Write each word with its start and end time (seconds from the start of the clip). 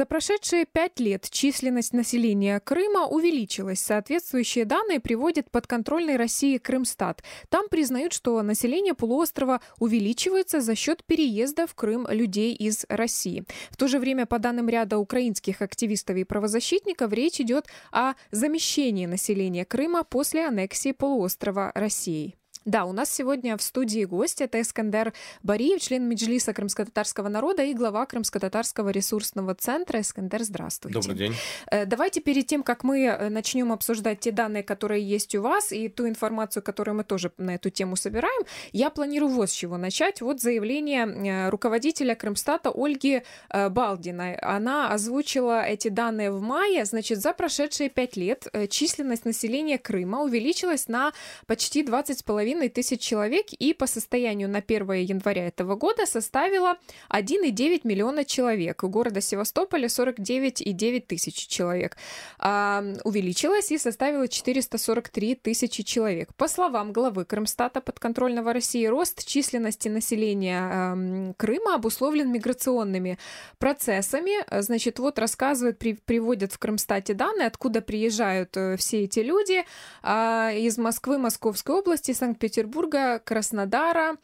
За 0.00 0.06
прошедшие 0.06 0.64
пять 0.64 0.98
лет 0.98 1.28
численность 1.28 1.92
населения 1.92 2.58
Крыма 2.60 3.04
увеличилась. 3.04 3.80
Соответствующие 3.80 4.64
данные 4.64 4.98
приводит 4.98 5.50
подконтрольной 5.50 6.16
России 6.16 6.56
Крымстат. 6.56 7.22
Там 7.50 7.68
признают, 7.68 8.14
что 8.14 8.40
население 8.40 8.94
полуострова 8.94 9.60
увеличивается 9.78 10.62
за 10.62 10.74
счет 10.74 11.04
переезда 11.04 11.66
в 11.66 11.74
Крым 11.74 12.06
людей 12.08 12.54
из 12.54 12.86
России. 12.88 13.44
В 13.68 13.76
то 13.76 13.88
же 13.88 13.98
время, 13.98 14.24
по 14.24 14.38
данным 14.38 14.70
ряда 14.70 14.96
украинских 14.96 15.60
активистов 15.60 16.16
и 16.16 16.24
правозащитников, 16.24 17.12
речь 17.12 17.38
идет 17.38 17.66
о 17.92 18.14
замещении 18.30 19.04
населения 19.04 19.66
Крыма 19.66 20.02
после 20.02 20.46
аннексии 20.46 20.92
полуострова 20.92 21.72
Россией. 21.74 22.39
Да, 22.70 22.84
у 22.84 22.92
нас 22.92 23.12
сегодня 23.12 23.56
в 23.56 23.62
студии 23.62 24.04
гость. 24.04 24.40
Это 24.40 24.60
Эскандер 24.60 25.12
Бариев, 25.42 25.82
член 25.82 26.08
Меджлиса 26.08 26.52
крымско-татарского 26.52 27.28
народа 27.28 27.64
и 27.64 27.74
глава 27.74 28.06
Крымско-татарского 28.06 28.90
ресурсного 28.90 29.56
центра. 29.56 30.00
Эскандер, 30.00 30.44
здравствуйте. 30.44 30.94
Добрый 30.94 31.16
день. 31.16 31.34
Э, 31.68 31.84
давайте 31.84 32.20
перед 32.20 32.46
тем, 32.46 32.62
как 32.62 32.84
мы 32.84 33.06
э, 33.06 33.28
начнем 33.28 33.72
обсуждать 33.72 34.20
те 34.20 34.30
данные, 34.30 34.62
которые 34.62 35.02
есть 35.02 35.34
у 35.34 35.42
вас, 35.42 35.72
и 35.72 35.88
ту 35.88 36.06
информацию, 36.06 36.62
которую 36.62 36.94
мы 36.94 37.02
тоже 37.02 37.32
на 37.38 37.56
эту 37.56 37.70
тему 37.70 37.96
собираем, 37.96 38.44
я 38.70 38.90
планирую 38.90 39.32
вот 39.32 39.50
с 39.50 39.52
чего 39.52 39.76
начать. 39.76 40.20
Вот 40.20 40.40
заявление 40.40 41.06
э, 41.06 41.48
руководителя 41.48 42.14
Крымстата 42.14 42.70
Ольги 42.72 43.24
Балдиной. 43.52 44.36
Она 44.36 44.92
озвучила 44.92 45.64
эти 45.64 45.88
данные 45.88 46.30
в 46.30 46.40
мае. 46.40 46.84
Значит, 46.84 47.18
за 47.18 47.32
прошедшие 47.32 47.90
пять 47.90 48.16
лет 48.16 48.46
численность 48.68 49.24
населения 49.24 49.76
Крыма 49.76 50.22
увеличилась 50.22 50.86
на 50.86 51.12
почти 51.48 51.82
20,5 51.82 52.59
половиной 52.60 52.68
тысяч 52.68 53.00
человек 53.00 53.46
и 53.52 53.72
по 53.72 53.86
состоянию 53.86 54.48
на 54.48 54.58
1 54.58 54.92
января 54.92 55.46
этого 55.46 55.76
года 55.76 56.04
составила 56.06 56.76
1,9 57.10 57.80
миллиона 57.84 58.24
человек. 58.24 58.84
У 58.84 58.88
города 58.88 59.20
Севастополя 59.22 59.86
49,9 59.86 61.00
тысяч 61.06 61.46
человек. 61.46 61.96
А, 62.38 62.84
увеличилась 63.04 63.72
и 63.72 63.78
составила 63.78 64.28
443 64.28 65.34
тысячи 65.36 65.82
человек. 65.82 66.34
По 66.34 66.48
словам 66.48 66.92
главы 66.92 67.24
Крымстата 67.24 67.80
подконтрольного 67.80 68.52
России, 68.52 68.86
рост 68.86 69.26
численности 69.26 69.88
населения 69.88 70.70
э, 70.70 71.32
Крыма 71.38 71.76
обусловлен 71.76 72.30
миграционными 72.30 73.18
процессами. 73.58 74.32
Значит, 74.60 74.98
вот 74.98 75.18
рассказывают, 75.18 75.78
при, 75.78 75.94
приводят 75.94 76.52
в 76.52 76.58
Крымстате 76.58 77.14
данные, 77.14 77.46
откуда 77.46 77.80
приезжают 77.80 78.56
э, 78.56 78.76
все 78.76 79.04
эти 79.04 79.20
люди. 79.20 79.64
Э, 80.02 80.50
из 80.54 80.76
Москвы, 80.78 81.16
Московской 81.18 81.76
области, 81.76 82.12
Санкт 82.12 82.39
Санкт-Петербурга, 82.40 83.18
Краснодара, 83.18 84.16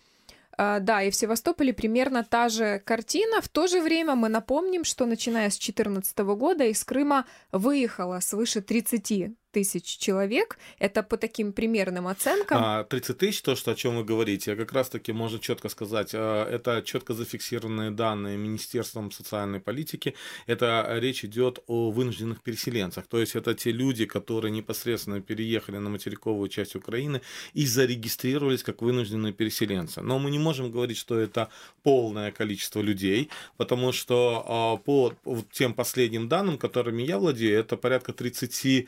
а, 0.59 0.81
да, 0.81 1.03
и 1.03 1.11
в 1.11 1.15
Севастополе 1.15 1.75
примерно 1.75 2.25
та 2.25 2.49
же 2.49 2.81
картина. 2.85 3.43
В 3.43 3.49
то 3.49 3.67
же 3.67 3.83
время 3.83 4.15
мы 4.15 4.29
напомним, 4.31 4.85
что 4.85 5.05
начиная 5.05 5.51
с 5.51 5.59
2014 5.59 6.19
года 6.35 6.65
из 6.65 6.83
Крыма 6.83 7.27
выехало 7.53 8.21
свыше 8.21 8.63
30 8.63 9.37
тысяч 9.57 9.97
человек. 9.97 10.59
Это 10.79 11.03
по 11.03 11.17
таким 11.17 11.53
примерным 11.53 12.07
оценкам. 12.07 12.85
30 12.85 13.11
а, 13.11 13.15
тысяч, 13.15 13.41
то, 13.41 13.57
что, 13.57 13.71
о 13.71 13.75
чем 13.75 13.97
вы 13.97 14.05
говорите, 14.05 14.55
как 14.55 14.73
раз-таки 14.73 15.13
можно 15.13 15.39
четко 15.39 15.71
сказать, 15.71 16.11
а, 16.15 16.45
это 16.45 16.83
четко 16.83 17.15
зафиксированные 17.15 17.91
данные 17.91 18.37
Министерством 18.37 19.11
социальной 19.11 19.61
политики. 19.61 20.15
Это 20.47 20.99
речь 21.01 21.25
идет 21.25 21.61
о 21.69 21.91
вынужденных 21.91 22.43
переселенцах. 22.43 23.07
То 23.07 23.19
есть 23.19 23.35
это 23.35 23.55
те 23.55 23.73
люди, 23.73 24.05
которые 24.05 24.53
непосредственно 24.53 25.23
переехали 25.23 25.79
на 25.79 25.89
материковую 25.89 26.51
часть 26.51 26.77
Украины 26.77 27.23
и 27.55 27.67
зарегистрировались 27.67 28.63
как 28.63 28.83
вынужденные 28.83 29.33
переселенцы. 29.33 30.03
Но 30.03 30.19
мы 30.19 30.31
не 30.31 30.39
можем 30.39 30.71
говорить, 30.71 30.99
что 30.99 31.19
это 31.19 31.49
полное 31.83 32.31
количество 32.31 32.83
людей, 32.83 33.31
потому 33.57 33.93
что 33.93 34.45
а, 34.47 34.77
по 34.77 35.15
тем 35.51 35.73
последним 35.73 36.29
данным, 36.29 36.59
которыми 36.59 37.03
я 37.03 37.17
владею, 37.19 37.59
это 37.59 37.79
порядка 37.79 38.13
35 38.13 38.87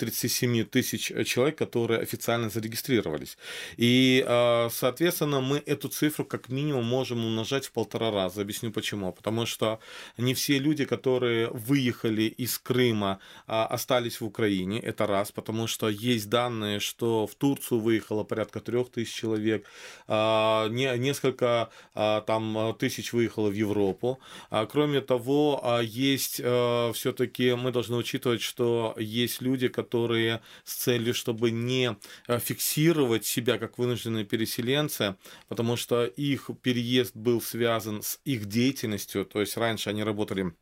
37 0.00 0.64
тысяч 0.64 1.10
э, 1.10 1.24
человек, 1.24 1.58
которые 1.58 2.00
официально 2.00 2.48
зарегистрировались. 2.48 3.36
И, 3.76 4.24
а, 4.26 4.68
соответственно, 4.70 5.40
мы 5.40 5.62
эту 5.66 5.88
цифру 5.88 6.24
как 6.24 6.48
минимум 6.48 6.84
можем 6.86 7.24
умножать 7.24 7.66
в 7.66 7.72
полтора 7.72 8.10
раза. 8.10 8.40
Объясню 8.40 8.72
почему. 8.72 9.12
Потому 9.12 9.46
что 9.46 9.78
не 10.16 10.32
все 10.32 10.58
люди, 10.58 10.84
которые 10.86 11.48
выехали 11.50 12.22
из 12.22 12.58
Крыма, 12.58 13.18
а, 13.46 13.66
остались 13.66 14.20
в 14.20 14.24
Украине. 14.24 14.80
Это 14.80 15.06
раз. 15.06 15.32
Потому 15.32 15.66
что 15.66 15.90
есть 15.90 16.30
данные, 16.30 16.80
что 16.80 17.26
в 17.26 17.34
Турцию 17.34 17.80
выехало 17.80 18.24
порядка 18.24 18.60
трех 18.60 18.90
тысяч 18.90 19.14
человек, 19.14 19.66
а, 20.08 20.68
несколько 20.68 21.68
там 21.94 22.74
тысяч 22.78 23.12
выехало 23.12 23.48
в 23.48 23.54
Европу. 23.54 24.18
Кроме 24.70 25.00
того, 25.00 25.80
есть 25.82 26.34
все-таки 26.34 27.54
мы 27.54 27.72
должны 27.72 27.96
учитывать, 27.96 28.40
что 28.40 28.94
есть 28.98 29.42
люди, 29.42 29.68
которые 29.82 30.40
с 30.64 30.74
целью, 30.74 31.14
чтобы 31.14 31.50
не 31.50 31.96
э, 32.28 32.38
фиксировать 32.38 33.24
себя 33.24 33.58
как 33.58 33.78
вынужденные 33.78 34.24
переселенцы, 34.24 35.16
потому 35.48 35.76
что 35.76 36.04
их 36.04 36.50
переезд 36.62 37.16
был 37.16 37.40
связан 37.40 38.02
с 38.02 38.20
их 38.24 38.46
деятельностью, 38.46 39.24
то 39.24 39.40
есть 39.40 39.56
раньше 39.56 39.90
они 39.90 40.04
работали 40.04 40.52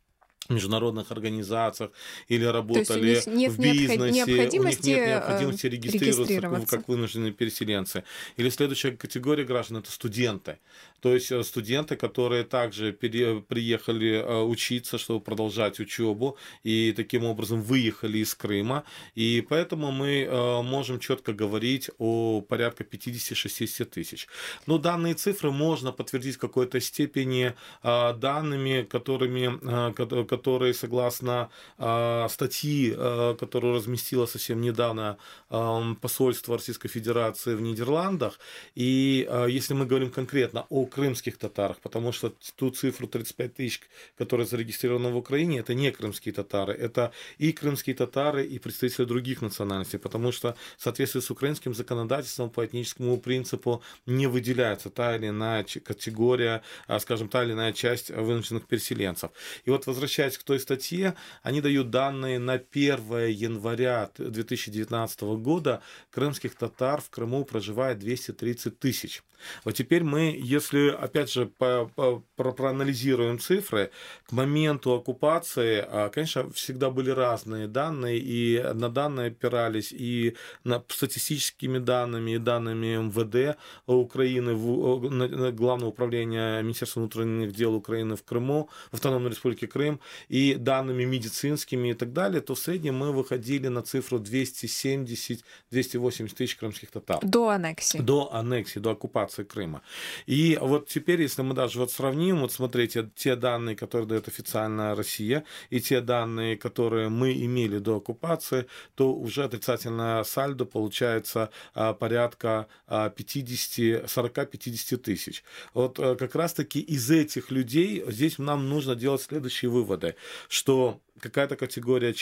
международных 0.49 1.11
организациях 1.11 1.91
или 2.27 2.43
работали 2.43 3.09
есть 3.09 3.27
нет 3.27 3.51
в 3.51 3.59
бизнесе, 3.59 3.97
необходимости, 3.97 4.89
у 4.89 4.91
них 4.91 4.99
нет 4.99 5.07
необходимости 5.07 5.65
э, 5.65 5.69
регистрироваться, 5.69 6.23
регистрироваться 6.23 6.77
как 6.77 6.87
вынужденные 6.87 7.31
переселенцы. 7.31 8.03
Или 8.37 8.49
следующая 8.49 8.91
категория 8.91 9.43
граждан 9.43 9.77
это 9.77 9.91
студенты. 9.91 10.57
То 11.01 11.13
есть 11.13 11.31
э, 11.31 11.43
студенты, 11.43 11.95
которые 11.95 12.43
также 12.43 12.91
пере, 12.91 13.41
приехали 13.41 14.13
э, 14.13 14.41
учиться, 14.41 14.97
чтобы 14.97 15.21
продолжать 15.21 15.79
учебу, 15.79 16.37
и 16.63 16.93
таким 16.95 17.25
образом 17.25 17.61
выехали 17.61 18.17
из 18.19 18.33
Крыма. 18.33 18.83
И 19.15 19.45
поэтому 19.47 19.91
мы 19.91 20.27
можем 20.63 20.99
четко 20.99 21.33
говорить 21.33 21.89
о 21.97 22.41
порядка 22.41 22.83
50-60 22.83 23.85
тысяч. 23.85 24.27
Но 24.65 24.77
данные 24.77 25.13
цифры 25.13 25.51
можно 25.51 25.91
подтвердить 25.91 26.35
в 26.35 26.39
какой-то 26.39 26.79
степени 26.79 27.53
данными, 27.83 28.83
которыми, 28.89 29.93
которые, 30.29 30.73
согласно 30.73 31.49
э, 31.77 32.27
статьи, 32.29 32.93
э, 32.95 33.35
которую 33.39 33.73
разместило 33.75 34.27
совсем 34.27 34.61
недавно 34.61 35.17
э, 35.49 35.95
посольство 36.01 36.55
Российской 36.55 36.87
Федерации 36.87 37.55
в 37.55 37.61
Нидерландах, 37.61 38.39
и 38.75 39.27
э, 39.29 39.47
если 39.49 39.73
мы 39.73 39.85
говорим 39.85 40.11
конкретно 40.11 40.65
о 40.69 40.85
крымских 40.85 41.37
татарах, 41.37 41.77
потому 41.77 42.11
что 42.11 42.33
ту 42.55 42.69
цифру 42.69 43.07
35 43.07 43.53
тысяч, 43.55 43.81
которая 44.17 44.47
зарегистрирована 44.47 45.09
в 45.09 45.17
Украине, 45.17 45.59
это 45.59 45.73
не 45.73 45.91
крымские 45.91 46.33
татары, 46.33 46.73
это 46.73 47.11
и 47.39 47.51
крымские 47.51 47.95
татары, 47.95 48.45
и 48.45 48.59
представители 48.59 49.05
других 49.05 49.41
национальностей, 49.41 49.99
потому 49.99 50.31
что 50.31 50.55
в 50.77 50.83
соответствии 50.83 51.21
с 51.21 51.31
украинским 51.31 51.73
законодательством 51.73 52.49
по 52.49 52.65
этническому 52.65 53.17
принципу 53.17 53.81
не 54.05 54.27
выделяется 54.27 54.89
та 54.89 55.15
или 55.15 55.27
иная 55.27 55.65
категория, 55.83 56.61
скажем, 56.99 57.29
та 57.29 57.43
или 57.43 57.53
иная 57.53 57.73
часть 57.73 58.11
вынужденных 58.11 58.67
переселенцев. 58.67 59.31
И 59.65 59.71
вот 59.71 59.87
возвращаясь 59.87 60.18
возвращаясь 60.19 60.37
к 60.37 60.43
той 60.43 60.59
статье, 60.59 61.15
они 61.43 61.61
дают 61.61 61.89
данные 61.89 62.39
на 62.39 62.53
1 62.53 63.27
января 63.29 64.09
2019 64.17 65.21
года. 65.21 65.81
Крымских 66.11 66.55
татар 66.55 67.01
в 67.01 67.09
Крыму 67.09 67.45
проживает 67.45 67.99
230 67.99 68.79
тысяч. 68.79 69.23
Вот 69.63 69.73
теперь 69.73 70.03
мы, 70.03 70.37
если, 70.41 70.89
опять 70.89 71.31
же, 71.31 71.45
по, 71.45 71.89
по, 71.95 72.23
проанализируем 72.35 73.39
цифры, 73.39 73.91
к 74.27 74.31
моменту 74.31 74.93
оккупации, 74.93 75.85
а, 75.87 76.09
конечно, 76.09 76.49
всегда 76.51 76.89
были 76.89 77.09
разные 77.09 77.67
данные, 77.67 78.19
и 78.19 78.61
на 78.73 78.89
данные 78.89 79.27
опирались 79.27 79.91
и 79.91 80.35
на 80.63 80.83
статистическими 80.87 81.77
данными, 81.77 82.31
и 82.31 82.37
данными 82.37 82.97
МВД 82.97 83.57
Украины, 83.85 84.53
в, 84.53 85.51
Главного 85.51 85.89
управления 85.89 86.61
Министерства 86.61 86.99
внутренних 86.99 87.53
дел 87.53 87.73
Украины 87.75 88.15
в 88.15 88.23
Крыму, 88.23 88.69
в 88.91 88.95
Автономной 88.95 89.31
Республике 89.31 89.67
Крым, 89.67 89.99
и 90.27 90.55
данными 90.55 91.05
медицинскими 91.05 91.89
и 91.89 91.93
так 91.93 92.13
далее, 92.13 92.41
то 92.41 92.55
в 92.55 92.59
среднем 92.59 92.97
мы 92.97 93.11
выходили 93.11 93.67
на 93.67 93.81
цифру 93.81 94.19
270-280 94.19 96.35
тысяч 96.35 96.55
крымских 96.55 96.91
татар. 96.91 97.19
До 97.23 97.49
аннексии. 97.49 97.99
До 97.99 98.33
аннексии, 98.33 98.79
до 98.79 98.91
оккупации 98.91 99.43
Крыма. 99.43 99.81
И 100.25 100.57
вот 100.61 100.87
теперь, 100.87 101.21
если 101.21 101.41
мы 101.41 101.53
даже 101.53 101.79
вот 101.79 101.91
сравним, 101.91 102.41
вот 102.41 102.51
смотрите, 102.51 103.09
те 103.15 103.35
данные, 103.35 103.75
которые 103.75 104.07
дает 104.07 104.27
официальная 104.27 104.95
Россия, 104.95 105.43
и 105.69 105.79
те 105.79 106.01
данные, 106.01 106.57
которые 106.57 107.09
мы 107.09 107.33
имели 107.33 107.79
до 107.79 107.97
оккупации, 107.97 108.65
то 108.95 109.13
уже 109.13 109.43
отрицательное 109.43 110.23
сальдо 110.23 110.65
получается 110.65 111.49
а, 111.73 111.93
порядка 111.93 112.67
50, 112.87 114.05
40-50 114.05 114.97
тысяч. 114.97 115.43
Вот 115.73 115.99
э, 115.99 116.15
как 116.15 116.35
раз-таки 116.35 116.79
из 116.79 117.09
этих 117.09 117.51
людей 117.51 118.03
здесь 118.07 118.37
нам 118.37 118.69
нужно 118.69 118.95
делать 118.95 119.21
следующие 119.21 119.69
выводы, 119.99 120.15
что 120.47 120.99
какая-то 121.19 121.55
категория 121.55 122.13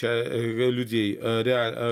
людей, 0.69 1.15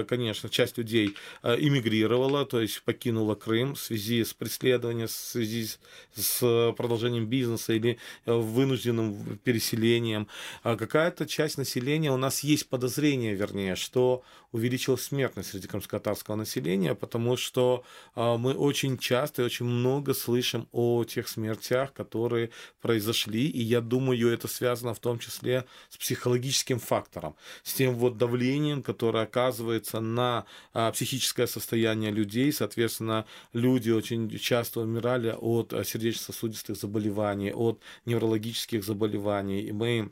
конечно, 0.06 0.50
часть 0.50 0.78
людей 0.78 1.16
эмигрировала, 1.44 2.46
то 2.46 2.62
есть 2.62 2.82
покинула 2.84 3.36
Крым 3.36 3.76
в 3.76 3.80
связи 3.80 4.24
с 4.24 4.34
преследованием, 4.34 5.08
в 5.08 5.12
связи 5.12 5.68
с 6.16 6.74
продолжением 6.76 7.28
бизнеса 7.28 7.74
или 7.74 7.98
вынужденным 8.26 9.40
переселением. 9.44 10.28
А 10.64 10.76
какая-то 10.76 11.26
часть 11.26 11.58
населения, 11.58 12.12
у 12.12 12.18
нас 12.18 12.44
есть 12.44 12.70
подозрение, 12.70 13.36
вернее, 13.36 13.76
что 13.76 14.24
увеличилась 14.52 15.02
смертность 15.02 15.50
среди 15.50 15.68
крымско-татарского 15.68 16.36
населения, 16.36 16.96
потому 16.96 17.36
что 17.36 17.84
мы 18.16 18.54
очень 18.54 18.98
часто 18.98 19.42
и 19.42 19.46
очень 19.46 19.66
много 19.66 20.14
слышим 20.14 20.70
о 20.72 21.04
тех 21.04 21.28
смертях, 21.28 21.92
которые 21.92 22.52
произошли, 22.82 23.48
и 23.48 23.62
я 23.62 23.82
думаю, 23.82 24.32
это 24.32 24.48
связано 24.48 24.94
в 24.94 25.00
том 25.00 25.20
числе 25.20 25.66
с 25.90 25.98
психологическим 25.98 26.80
фактором, 26.80 26.95
с 27.64 27.74
тем 27.74 27.96
вот 27.96 28.18
давлением, 28.18 28.84
которое 28.84 29.24
оказывается 29.24 30.00
на 30.00 30.46
а, 30.74 30.92
психическое 30.92 31.48
состояние 31.48 32.12
людей, 32.12 32.52
соответственно, 32.52 33.26
люди 33.54 33.92
очень 33.92 34.30
часто 34.38 34.82
умирали 34.82 35.36
от 35.38 35.74
а, 35.74 35.84
сердечно-сосудистых 35.84 36.76
заболеваний, 36.78 37.52
от 37.54 37.82
неврологических 38.06 38.84
заболеваний, 38.84 39.62
и 39.62 39.72
мы 39.72 40.12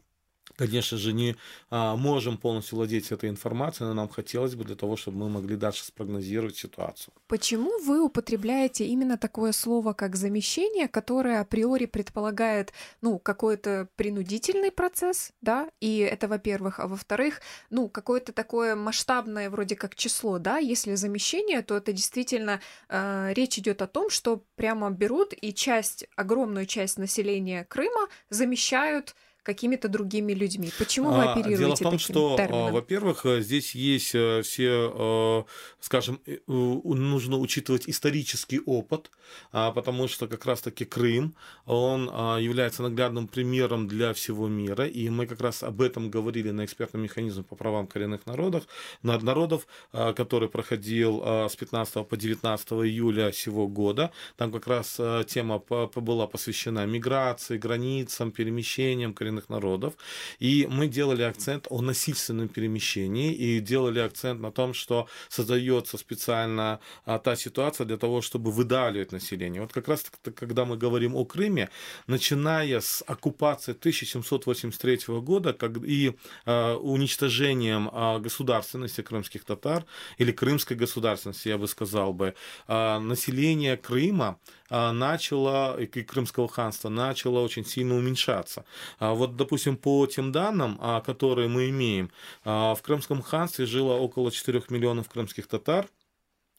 конечно 0.56 0.98
же, 0.98 1.14
не 1.14 1.36
а, 1.70 1.96
можем 1.96 2.38
полностью 2.38 2.78
владеть 2.78 3.12
этой 3.12 3.30
информацией, 3.30 3.88
но 3.88 3.94
нам 3.94 4.10
хотелось 4.10 4.56
бы 4.56 4.64
для 4.64 4.76
того, 4.76 4.96
чтобы 4.96 5.18
мы 5.18 5.30
могли 5.30 5.56
дальше 5.56 5.84
спрогнозировать 5.86 6.58
ситуацию. 6.58 7.14
Почему 7.28 7.80
вы 7.84 8.04
употребляете 8.04 8.86
именно 8.86 9.18
такое 9.18 9.52
слово, 9.52 9.94
как 9.94 10.16
замещение, 10.16 10.88
которое 10.88 11.40
априори 11.40 11.86
предполагает, 11.86 12.74
ну, 13.02 13.20
какой-то 13.20 13.88
принудительный 13.96 14.72
процесс, 14.72 15.32
да, 15.42 15.70
и 15.80 15.98
это, 15.98 16.28
во-первых, 16.28 16.80
а 16.80 16.88
во-вторых, 16.88 17.42
ну, 17.70 17.90
какое-то 17.90 18.34
такое 18.34 18.76
масштабное 18.76 19.50
вроде 19.50 19.76
как 19.76 19.96
число, 19.96 20.40
да, 20.40 20.58
если 20.58 20.96
замещение, 20.96 21.62
то 21.62 21.78
это 21.78 21.92
действительно 21.92 22.62
э, 22.90 23.34
речь 23.34 23.58
идет 23.58 23.82
о 23.82 23.88
том, 23.88 24.10
что 24.10 24.44
прямо 24.56 24.90
берут 24.92 25.34
и 25.40 25.54
часть, 25.54 26.06
огромную 26.16 26.66
часть 26.66 26.98
населения 26.98 27.66
Крыма 27.66 28.08
замещают 28.30 29.16
какими-то 29.44 29.90
другими 29.90 30.34
людьми. 30.34 30.72
Почему 30.78 31.12
вы 31.12 31.24
а, 31.24 31.34
оперируете 31.34 31.64
Дело 31.64 31.76
в 31.76 31.80
том, 31.80 32.00
что, 32.00 32.34
а, 32.34 32.38
термином? 32.38 32.74
во-первых, 32.74 33.26
э, 33.26 33.42
здесь 33.42 33.76
есть 33.76 34.16
э, 34.16 34.42
все, 34.42 35.46
э, 35.48 35.52
скажем, 35.82 36.20
нужно 36.48 37.38
учитывать 37.38 37.90
исторический 37.90 38.62
опыт, 38.66 39.12
а, 39.52 39.72
потому 39.72 40.08
что 40.08 40.28
как 40.28 40.46
раз-таки 40.46 40.86
Крым, 40.86 41.36
он 41.66 42.06
является 42.40 42.84
наглядным 42.84 43.28
примером 43.28 43.88
для 43.88 44.14
всего 44.14 44.48
мира, 44.48 44.88
и 44.88 45.10
мы 45.10 45.28
как 45.28 45.42
раз 45.42 45.64
об 45.64 45.82
этом 45.82 46.10
говорили 46.10 46.52
на 46.52 46.66
экспертном 46.66 47.04
механизме 47.04 47.44
по 47.44 47.56
правам 47.56 47.88
коренных 47.88 48.26
народов, 48.26 48.64
народов, 49.02 49.68
который 49.92 50.50
проходил 50.50 51.22
с 51.50 51.56
15 51.56 52.08
по 52.08 52.16
19 52.16 52.72
июля 52.72 53.32
сего 53.32 53.68
года. 53.68 54.12
Там 54.38 54.52
как 54.52 54.68
раз 54.68 55.00
тема 55.28 55.60
была 55.60 56.28
посвящена 56.28 56.86
миграции, 56.86 57.58
границам, 57.58 58.32
перемещениям 58.32 59.14
коренных 59.14 59.33
коренных 59.34 59.50
народов. 59.50 59.94
И 60.40 60.68
мы 60.70 60.88
делали 60.88 61.24
акцент 61.24 61.68
о 61.70 61.82
насильственном 61.82 62.48
перемещении 62.48 63.34
и 63.34 63.60
делали 63.60 64.00
акцент 64.00 64.42
на 64.42 64.52
том, 64.52 64.74
что 64.74 65.08
создается 65.30 65.98
специально 65.98 66.80
а, 67.06 67.20
та 67.20 67.36
ситуация 67.36 67.86
для 67.86 67.98
того, 67.98 68.22
чтобы 68.22 68.52
выдавливать 68.52 69.12
население. 69.12 69.62
Вот 69.62 69.74
как 69.74 69.88
раз 69.88 70.06
когда 70.36 70.66
мы 70.66 70.78
говорим 70.78 71.16
о 71.16 71.26
Крыме, 71.26 71.70
начиная 72.08 72.80
с 72.80 73.04
оккупации 73.08 73.74
1783 73.74 75.00
года 75.22 75.54
как, 75.54 75.72
и 75.84 76.16
а, 76.46 76.76
уничтожением 76.78 77.90
а, 77.92 78.20
государственности 78.20 79.02
крымских 79.02 79.44
татар 79.44 79.86
или 80.20 80.32
крымской 80.32 80.78
государственности, 80.78 81.50
я 81.50 81.58
бы 81.58 81.68
сказал 81.68 82.14
бы, 82.14 82.34
а, 82.68 83.00
население 83.00 83.78
Крыма 83.78 84.38
а, 84.70 84.92
начало, 84.92 85.80
и 85.80 85.86
Крымского 85.86 86.48
ханства 86.48 86.90
начало 86.90 87.40
очень 87.40 87.64
сильно 87.64 87.96
уменьшаться. 87.96 88.66
А 88.98 89.14
вот, 89.28 89.36
допустим, 89.36 89.78
по 89.78 90.06
тем 90.08 90.32
данным, 90.32 90.78
а, 90.80 91.02
которые 91.02 91.48
мы 91.48 91.70
имеем, 91.70 92.12
в 92.44 92.78
Крымском 92.82 93.22
ханстве 93.22 93.66
жило 93.66 93.94
около 93.94 94.32
4 94.32 94.64
миллионов 94.70 95.10
крымских 95.10 95.48
татар, 95.48 95.88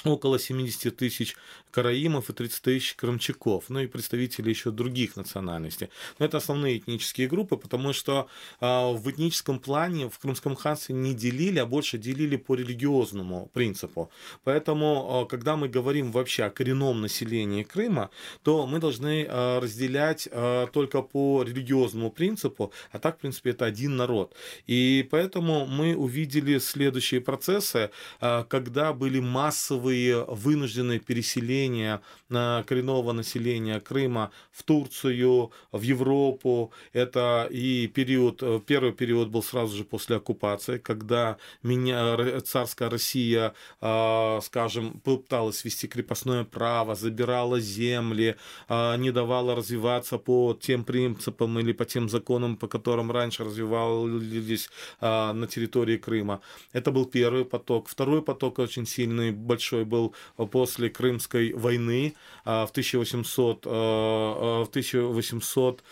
около 0.05 0.39
70 0.39 0.97
тысяч 0.97 1.37
караимов 1.71 2.31
и 2.31 2.33
30 2.33 2.63
тысяч 2.63 2.95
крымчаков, 2.95 3.65
ну 3.69 3.81
и 3.81 3.87
представители 3.87 4.51
еще 4.51 4.71
других 4.71 5.17
национальностей. 5.17 5.89
Но 6.19 6.27
это 6.27 6.37
основные 6.37 6.79
этнические 6.79 7.29
группы, 7.29 7.57
потому 7.57 7.93
что 7.93 8.29
э, 8.61 8.67
в 8.67 9.11
этническом 9.11 9.59
плане 9.59 10.09
в 10.09 10.19
Крымском 10.19 10.55
ханстве 10.55 10.95
не 10.95 11.15
делили, 11.15 11.59
а 11.59 11.67
больше 11.67 11.99
делили 11.99 12.37
по 12.37 12.55
религиозному 12.55 13.51
принципу. 13.53 14.11
Поэтому, 14.45 15.25
э, 15.25 15.29
когда 15.29 15.57
мы 15.57 15.69
говорим 15.69 16.13
вообще 16.13 16.45
о 16.45 16.51
коренном 16.51 17.01
населении 17.01 17.65
Крыма, 17.65 18.11
то 18.43 18.67
мы 18.67 18.79
должны 18.79 19.25
э, 19.25 19.59
разделять 19.59 20.29
э, 20.31 20.67
только 20.73 21.03
по 21.03 21.43
религиозному 21.43 22.11
принципу, 22.11 22.73
а 22.93 22.99
так, 22.99 23.17
в 23.17 23.21
принципе, 23.21 23.51
это 23.51 23.65
один 23.65 23.97
народ. 23.97 24.37
И 24.69 25.09
поэтому 25.11 25.67
мы 25.67 25.97
увидели 25.97 26.59
следующие 26.59 27.21
процессы, 27.21 27.91
э, 28.21 28.45
когда 28.49 28.93
были 28.93 29.21
массовые 29.21 29.94
массовые 29.95 30.25
вынужденные 30.25 30.99
переселения 30.99 32.01
коренного 32.29 33.13
населения 33.13 33.81
Крыма 33.81 34.31
в 34.51 34.63
Турцию, 34.63 35.51
в 35.73 35.83
Европу. 35.83 36.73
Это 36.93 37.49
и 37.51 37.87
период, 37.87 38.43
э, 38.43 38.61
первый 38.67 38.93
период 38.93 39.29
был 39.29 39.43
сразу 39.43 39.77
же 39.77 39.85
после 39.85 40.17
оккупации, 40.17 40.79
когда 40.79 41.37
меня, 41.63 42.41
царская 42.41 42.91
Россия, 42.91 43.53
а, 43.81 44.41
скажем, 44.43 45.01
пыталась 45.05 45.65
вести 45.65 45.87
крепостное 45.87 46.45
право, 46.45 46.95
забирала 46.95 47.61
земли, 47.61 48.37
а, 48.69 48.97
не 48.97 49.13
давала 49.13 49.55
развиваться 49.55 50.19
по 50.19 50.57
тем 50.61 50.85
принципам 50.85 51.59
или 51.61 51.73
по 51.73 51.85
тем 51.85 52.09
законам, 52.09 52.57
по 52.57 52.67
которым 52.67 53.13
раньше 53.13 53.45
развивались 53.45 54.71
а, 55.01 55.33
на 55.33 55.47
территории 55.47 55.97
Крыма. 55.97 56.41
Это 56.73 56.91
был 56.91 57.07
первый 57.07 57.45
поток. 57.45 57.89
Второй 57.89 58.23
поток 58.23 58.59
очень 58.59 58.87
сильный, 58.87 59.31
большой 59.31 59.84
который 59.85 59.85
был 59.85 60.15
после 60.51 60.89
Крымской 60.91 61.53
войны 61.53 62.15
а, 62.45 62.67
в 62.67 62.71
1800, 62.71 63.67
а, 63.67 63.71
а, 63.71 64.65
в 64.65 64.69
1840 64.69 65.85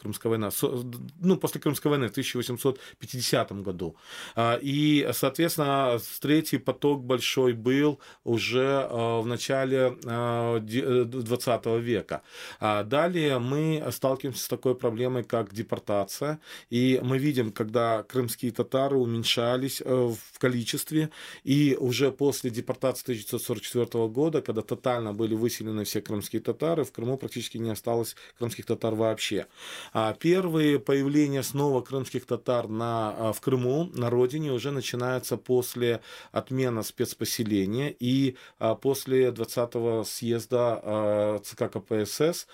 Крымская 0.00 0.30
война, 0.30 0.50
ну, 1.20 1.36
после 1.36 1.60
Крымской 1.60 1.90
войны 1.90 2.08
в 2.08 2.10
1850 2.10 3.62
году. 3.62 3.94
И, 4.62 5.08
соответственно, 5.12 5.98
третий 6.20 6.58
поток 6.58 7.04
большой 7.04 7.52
был 7.52 8.00
уже 8.24 8.88
в 8.90 9.24
начале 9.26 9.96
20 10.02 11.66
века. 11.80 12.22
Далее 12.60 13.38
мы 13.38 13.84
сталкиваемся 13.90 14.44
с 14.44 14.48
такой 14.48 14.74
проблемой, 14.74 15.24
как 15.24 15.52
депортация. 15.52 16.38
И 16.70 16.98
мы 17.02 17.18
видим, 17.18 17.52
когда 17.52 18.02
крымские 18.02 18.52
татары 18.52 18.96
уменьшались 18.96 19.82
э, 19.84 20.14
в 20.34 20.38
количестве, 20.38 21.10
и 21.44 21.75
уже 21.76 22.10
после 22.12 22.50
депортации 22.50 23.02
1944 23.02 24.08
года, 24.08 24.42
когда 24.42 24.62
тотально 24.62 25.12
были 25.12 25.34
выселены 25.34 25.84
все 25.84 26.00
крымские 26.00 26.42
татары, 26.42 26.84
в 26.84 26.92
Крыму 26.92 27.16
практически 27.16 27.58
не 27.58 27.70
осталось 27.70 28.16
крымских 28.38 28.66
татар 28.66 28.94
вообще. 28.94 29.46
А 29.92 30.12
первые 30.14 30.78
появления 30.78 31.42
снова 31.42 31.80
крымских 31.80 32.26
татар 32.26 32.68
на, 32.68 33.14
а, 33.16 33.32
в 33.32 33.40
Крыму, 33.40 33.90
на 33.94 34.10
родине, 34.10 34.52
уже 34.52 34.70
начинаются 34.70 35.36
после 35.36 36.00
отмены 36.32 36.82
спецпоселения 36.82 37.94
и 37.98 38.36
а, 38.58 38.74
после 38.74 39.28
20-го 39.28 40.04
съезда 40.04 40.80
а, 40.82 41.38
ЦК 41.38 41.70
КПСС, 41.72 42.46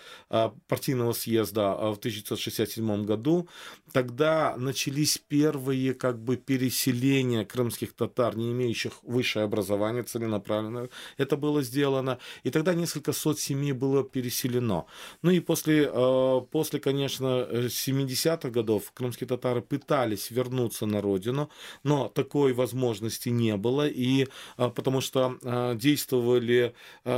партийного 0.69 1.13
съезда 1.13 1.75
в 1.75 1.99
1967 1.99 3.05
году. 3.05 3.49
Тогда 3.93 4.55
начались 4.57 5.19
первые 5.19 5.95
как 5.95 6.19
бы 6.19 6.37
переселения 6.37 7.45
крымских 7.45 7.93
татар, 7.93 8.37
не 8.37 8.53
имеющих 8.53 9.02
высшее 9.03 9.45
образование 9.45 10.03
целенаправленно 10.03 10.89
это 11.19 11.37
было 11.37 11.63
сделано. 11.63 12.19
И 12.45 12.51
тогда 12.51 12.75
несколько 12.75 13.13
сот 13.13 13.39
семей 13.39 13.73
было 13.73 14.05
переселено. 14.05 14.87
Ну 15.23 15.31
и 15.31 15.41
после, 15.41 15.91
э, 15.93 16.41
после 16.51 16.81
конечно, 16.81 17.47
70-х 17.69 18.51
годов 18.51 18.93
крымские 18.93 19.29
татары 19.29 19.63
пытались 19.63 20.31
вернуться 20.31 20.87
на 20.87 21.01
родину, 21.01 21.51
но 21.85 22.09
такой 22.09 22.53
возможности 22.53 23.29
не 23.29 23.57
было, 23.57 23.89
и 23.89 24.29
э, 24.59 24.71
потому 24.71 25.01
что 25.01 25.39
э, 25.43 25.75
действовали, 25.77 26.75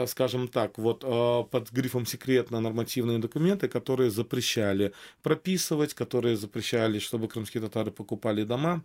скажем 0.07 0.49
так, 0.49 0.79
вот 0.79 1.01
под 1.01 1.71
грифом 1.71 2.07
секретно 2.07 2.61
нормативные 2.61 3.19
документы, 3.19 3.69
которые 3.69 4.11
запрещали 4.11 4.93
прописывать, 5.23 5.95
которые 5.95 6.37
запрещали, 6.37 6.99
чтобы 6.99 7.29
крымские 7.29 7.63
татары 7.63 7.91
покупали 7.91 8.45
дома 8.45 8.83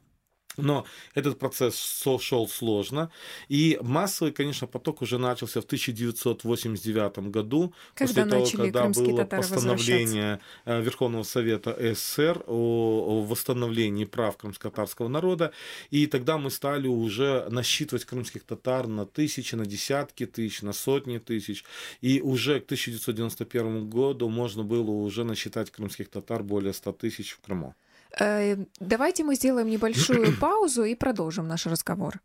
Но 0.62 0.86
этот 1.14 1.40
процесс 1.40 2.04
шел 2.20 2.48
сложно. 2.48 3.12
И 3.48 3.78
массовый, 3.82 4.34
конечно, 4.34 4.68
поток 4.68 5.02
уже 5.02 5.18
начался 5.18 5.62
в 5.62 5.66
1989 5.66 7.30
году, 7.30 7.74
когда 7.94 8.24
после 8.24 8.26
того, 8.26 8.64
когда 8.64 8.90
было 8.90 9.26
постановление 9.26 10.40
э, 10.66 10.82
Верховного 10.82 11.24
Совета 11.24 11.76
СССР 11.80 12.44
о, 12.48 13.06
о 13.08 13.26
восстановлении 13.26 14.06
прав 14.06 14.38
крымско-татарского 14.38 15.08
народа. 15.08 15.52
И 15.90 16.08
тогда 16.08 16.38
мы 16.38 16.52
стали 16.52 16.88
уже 16.88 17.48
насчитывать 17.50 18.06
крымских 18.06 18.44
татар 18.44 18.88
на 18.88 19.06
тысячи, 19.06 19.56
на 19.56 19.66
десятки 19.66 20.26
тысяч, 20.26 20.62
на 20.62 20.74
сотни 20.74 21.18
тысяч. 21.18 21.64
И 22.02 22.22
уже 22.22 22.60
к 22.60 22.66
1991 22.66 23.90
году 23.90 24.30
можно 24.30 24.64
было 24.64 24.92
уже 24.92 25.24
насчитать 25.24 25.72
крымских 25.72 26.10
татар 26.10 26.44
более 26.44 26.74
100 26.74 26.92
тысяч 26.94 27.32
в 27.32 27.40
Крыму. 27.40 27.76
Э, 28.18 28.56
давайте 28.80 29.24
мы 29.24 29.36
сделаем 29.36 29.68
небольшую 29.68 30.38
паузу 30.40 30.84
и 30.84 30.96
продолжим 30.96 31.48
наш 31.48 31.66
разговор. 31.66 32.22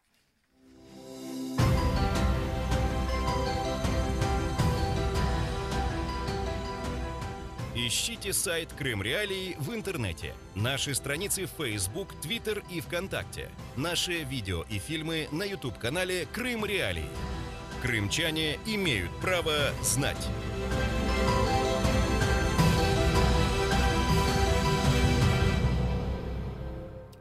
Ищите 7.76 8.32
сайт 8.32 8.72
Крым 8.72 9.02
Реалии 9.02 9.56
в 9.58 9.74
интернете, 9.74 10.32
наши 10.54 10.94
страницы 10.94 11.46
в 11.46 11.50
Facebook, 11.50 12.14
Twitter 12.22 12.62
и 12.70 12.80
ВКонтакте, 12.80 13.50
наши 13.76 14.22
видео 14.22 14.64
и 14.70 14.78
фильмы 14.78 15.28
на 15.32 15.42
YouTube-канале 15.42 16.26
Крым 16.32 16.64
Реалии. 16.64 17.10
Крымчане 17.82 18.58
имеют 18.64 19.10
право 19.20 19.52
знать. 19.82 20.28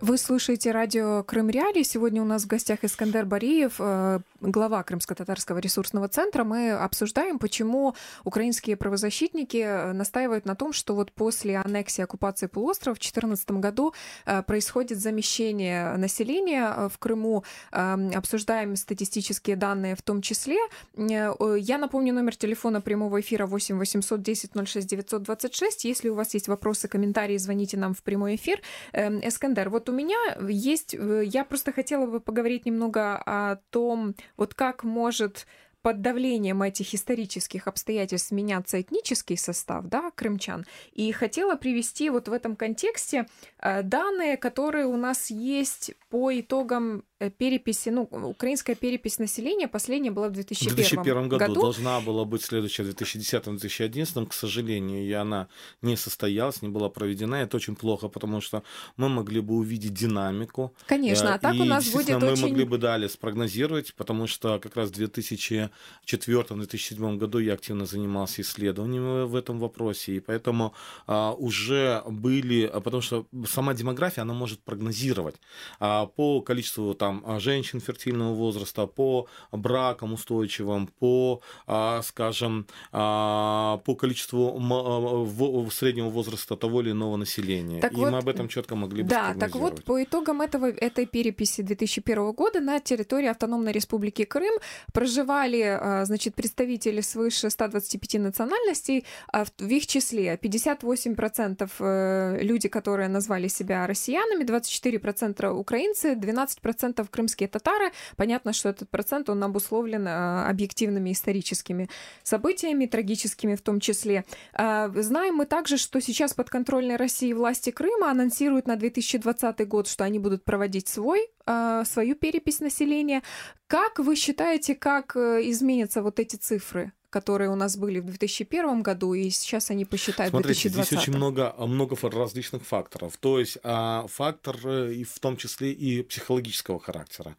Вы 0.04 0.18
слушаете 0.18 0.72
радио 0.72 1.24
Крым 1.24 1.50
Реалии. 1.50 1.82
Сегодня 1.84 2.22
у 2.22 2.26
нас 2.26 2.44
в 2.44 2.48
гостях 2.48 2.80
Искандер 2.84 3.26
Бариев, 3.26 3.76
э, 3.80 4.20
глава 4.44 4.84
Крымско-Татарского 4.84 5.60
ресурсного 5.60 6.08
центра. 6.08 6.44
Мы 6.44 6.72
обсуждаем, 6.72 7.40
почему 7.40 7.96
украинские 8.24 8.76
правозащитники 8.76 9.58
э, 9.58 9.94
настаивают 9.94 10.46
на 10.46 10.56
том, 10.56 10.74
что 10.74 10.96
вот 10.96 11.12
после 11.12 11.58
аннексии 11.58 12.02
оккупации 12.02 12.48
полуострова 12.48 12.96
в 12.96 13.00
2014 13.00 13.52
году 13.52 13.94
э, 14.26 14.44
происходит 14.44 15.00
замещение 15.00 15.96
населения 15.98 16.90
в 16.90 16.98
Крыму. 16.98 17.44
Обсуждаем 17.72 18.76
статистические 18.76 19.56
данные 19.56 19.96
в 19.96 20.02
том 20.02 20.22
числе. 20.22 20.58
Я 20.98 21.78
напомню 21.78 22.14
номер 22.14 22.36
телефона 22.36 22.82
прямого 22.82 23.22
эфира 23.22 23.46
8 23.46 23.78
800 23.78 24.22
10 24.22 24.52
06 24.68 24.88
926. 24.88 25.86
Если 25.86 26.10
у 26.10 26.16
вас 26.16 26.34
есть 26.34 26.48
вопросы, 26.48 26.88
комментарии, 26.88 27.38
звоните 27.38 27.78
нам 27.78 27.94
в 27.94 28.04
прямой 28.04 28.36
эфир. 28.36 28.62
Эскандер, 28.94 29.70
вот 29.70 29.90
у 29.90 29.92
меня 29.92 30.18
есть, 30.48 30.94
э, 30.94 31.24
я 31.26 31.46
просто 31.46 31.72
хотела 31.72 32.06
бы 32.06 32.20
поговорить 32.20 32.66
немного 32.66 33.18
о 33.26 33.58
том, 33.70 34.16
вот 34.38 34.54
как 34.54 34.84
может 34.84 35.46
под 35.84 36.02
давлением 36.02 36.64
этих 36.64 36.96
исторических 36.96 37.68
обстоятельств 37.68 38.32
меняться 38.32 38.82
этнический 38.82 39.38
состав 39.38 39.86
да, 39.86 40.12
крымчан. 40.16 40.66
И 40.94 41.12
хотела 41.12 41.56
привести 41.56 42.10
вот 42.10 42.30
в 42.30 42.34
этом 42.34 42.56
контексте 42.56 43.28
э, 43.60 43.84
данные, 43.84 44.38
которые 44.38 44.86
у 44.86 44.96
нас 44.96 45.30
есть 45.30 45.92
по 46.10 46.40
итогам 46.40 47.04
переписи, 47.30 47.90
ну, 47.90 48.04
украинская 48.04 48.76
перепись 48.76 49.20
населения 49.20 49.68
последняя 49.68 50.12
была 50.12 50.30
в 50.30 50.32
2001, 50.32 50.76
2001 50.76 51.30
году. 51.30 51.46
году. 51.46 51.62
Должна 51.62 52.02
была 52.02 52.26
быть 52.26 52.44
следующая 52.44 52.84
в 52.84 52.90
2010-2011, 52.90 54.28
к 54.28 54.34
сожалению, 54.34 55.06
и 55.06 55.12
она 55.12 55.48
не 55.82 55.98
состоялась, 55.98 56.62
не 56.62 56.70
была 56.70 56.90
проведена. 56.90 57.36
Это 57.36 57.58
очень 57.58 57.76
плохо, 57.76 58.08
потому 58.08 58.42
что 58.42 58.64
мы 58.98 59.10
могли 59.10 59.42
бы 59.42 59.56
увидеть 59.56 59.94
динамику. 59.94 60.74
Конечно, 60.88 61.34
а 61.34 61.40
так 61.40 61.56
и, 61.56 61.62
у 61.62 61.66
нас 61.66 61.90
будет 61.90 62.22
мы 62.22 62.32
очень... 62.32 62.44
могли 62.44 62.66
бы 62.66 62.78
далее 62.78 63.10
спрогнозировать, 63.10 63.94
потому 63.96 64.28
что 64.28 64.60
как 64.60 64.76
раз 64.76 64.90
в 64.90 65.00
2004-2007 65.00 67.18
году 67.18 67.40
я 67.40 67.54
активно 67.54 67.86
занимался 67.86 68.42
исследованиями 68.42 69.26
в 69.26 69.36
этом 69.36 69.60
вопросе, 69.60 70.16
и 70.16 70.20
поэтому 70.20 70.74
а, 71.08 71.34
уже 71.34 72.04
были, 72.08 72.66
а, 72.66 72.82
потому 72.82 73.02
что 73.02 73.26
сама 73.48 73.74
демография, 73.74 74.22
она 74.22 74.34
может 74.34 74.62
прогнозировать 74.64 75.36
а, 75.80 76.06
по 76.06 76.42
количеству 76.42 76.94
там 76.94 77.13
там, 77.22 77.40
женщин 77.40 77.80
фертильного 77.80 78.34
возраста, 78.34 78.88
по 78.88 79.28
бракам 79.52 80.14
устойчивым, 80.14 80.88
по, 80.88 81.42
а, 81.68 82.02
скажем, 82.02 82.66
а, 82.92 83.78
по 83.86 83.96
количеству 83.96 84.60
а, 84.60 85.72
среднего 85.72 86.10
возраста 86.10 86.56
того 86.56 86.82
или 86.82 86.92
иного 86.92 87.18
населения. 87.18 87.82
Так 87.82 87.94
и 87.94 87.96
вот, 87.96 88.12
мы 88.12 88.18
об 88.18 88.30
этом 88.30 88.48
четко 88.48 88.76
могли 88.76 89.04
бы 89.04 89.10
Да, 89.10 89.34
так 89.40 89.56
вот, 89.56 89.84
по 89.84 90.02
итогам 90.04 90.42
этого, 90.42 90.68
этой 90.68 91.06
переписи 91.06 91.62
2001 91.62 92.32
года 92.32 92.60
на 92.60 92.80
территории 92.80 93.28
Автономной 93.28 93.72
Республики 93.72 94.26
Крым 94.26 94.54
проживали, 94.94 96.06
значит, 96.06 96.36
представители 96.36 97.02
свыше 97.02 97.50
125 97.50 98.22
национальностей, 98.22 99.06
в 99.32 99.68
их 99.68 99.88
числе 99.88 100.40
58% 100.42 101.70
э, 101.80 102.40
люди, 102.42 102.68
которые 102.68 103.08
назвали 103.08 103.48
себя 103.48 103.88
россиянами, 103.88 104.44
24% 104.44 105.50
украинцы, 105.50 106.14
12% 106.14 107.03
процентов 107.04 107.10
крымские 107.10 107.48
татары. 107.48 107.92
Понятно, 108.16 108.54
что 108.54 108.70
этот 108.70 108.90
процент, 108.90 109.30
он 109.30 109.44
обусловлен 109.44 110.08
а, 110.08 110.50
объективными 110.50 111.12
историческими 111.12 111.90
событиями, 112.24 112.86
трагическими 112.86 113.56
в 113.56 113.62
том 113.62 113.80
числе. 113.80 114.24
А, 114.54 114.90
знаем 114.96 115.36
мы 115.36 115.46
также, 115.46 115.78
что 115.78 116.02
сейчас 116.02 116.34
подконтрольной 116.34 116.98
России 116.98 117.34
власти 117.34 117.72
Крыма 117.72 118.12
анонсируют 118.12 118.68
на 118.68 118.76
2020 118.76 119.68
год, 119.68 119.88
что 119.88 120.04
они 120.04 120.20
будут 120.20 120.44
проводить 120.44 120.88
свой, 120.88 121.28
а, 121.46 121.86
свою 121.86 122.16
перепись 122.16 122.60
населения. 122.60 123.22
Как 123.68 124.00
вы 124.00 124.16
считаете, 124.16 124.76
как 124.76 125.16
э, 125.16 125.42
изменятся 125.50 126.02
вот 126.02 126.20
эти 126.20 126.36
цифры? 126.36 126.92
Которые 127.14 127.52
у 127.52 127.56
нас 127.56 127.78
были 127.78 128.00
в 128.00 128.06
2001 128.06 128.82
году, 128.82 129.14
и 129.14 129.30
сейчас 129.30 129.70
они 129.70 129.86
посчитают 129.86 130.32
Смотрите, 130.32 130.70
в 130.70 130.74
2020. 130.74 130.88
здесь 130.88 131.00
очень 131.00 131.16
много, 131.16 131.54
много 131.60 131.96
различных 132.02 132.64
факторов. 132.64 133.18
То 133.18 133.40
есть 133.40 133.60
а, 133.64 134.08
фактор 134.08 134.58
э, 134.64 134.94
и 134.94 135.04
в 135.04 135.20
том 135.20 135.38
числе 135.38 135.72
и 135.72 136.02
психологического 136.02 136.80
характера. 136.80 137.36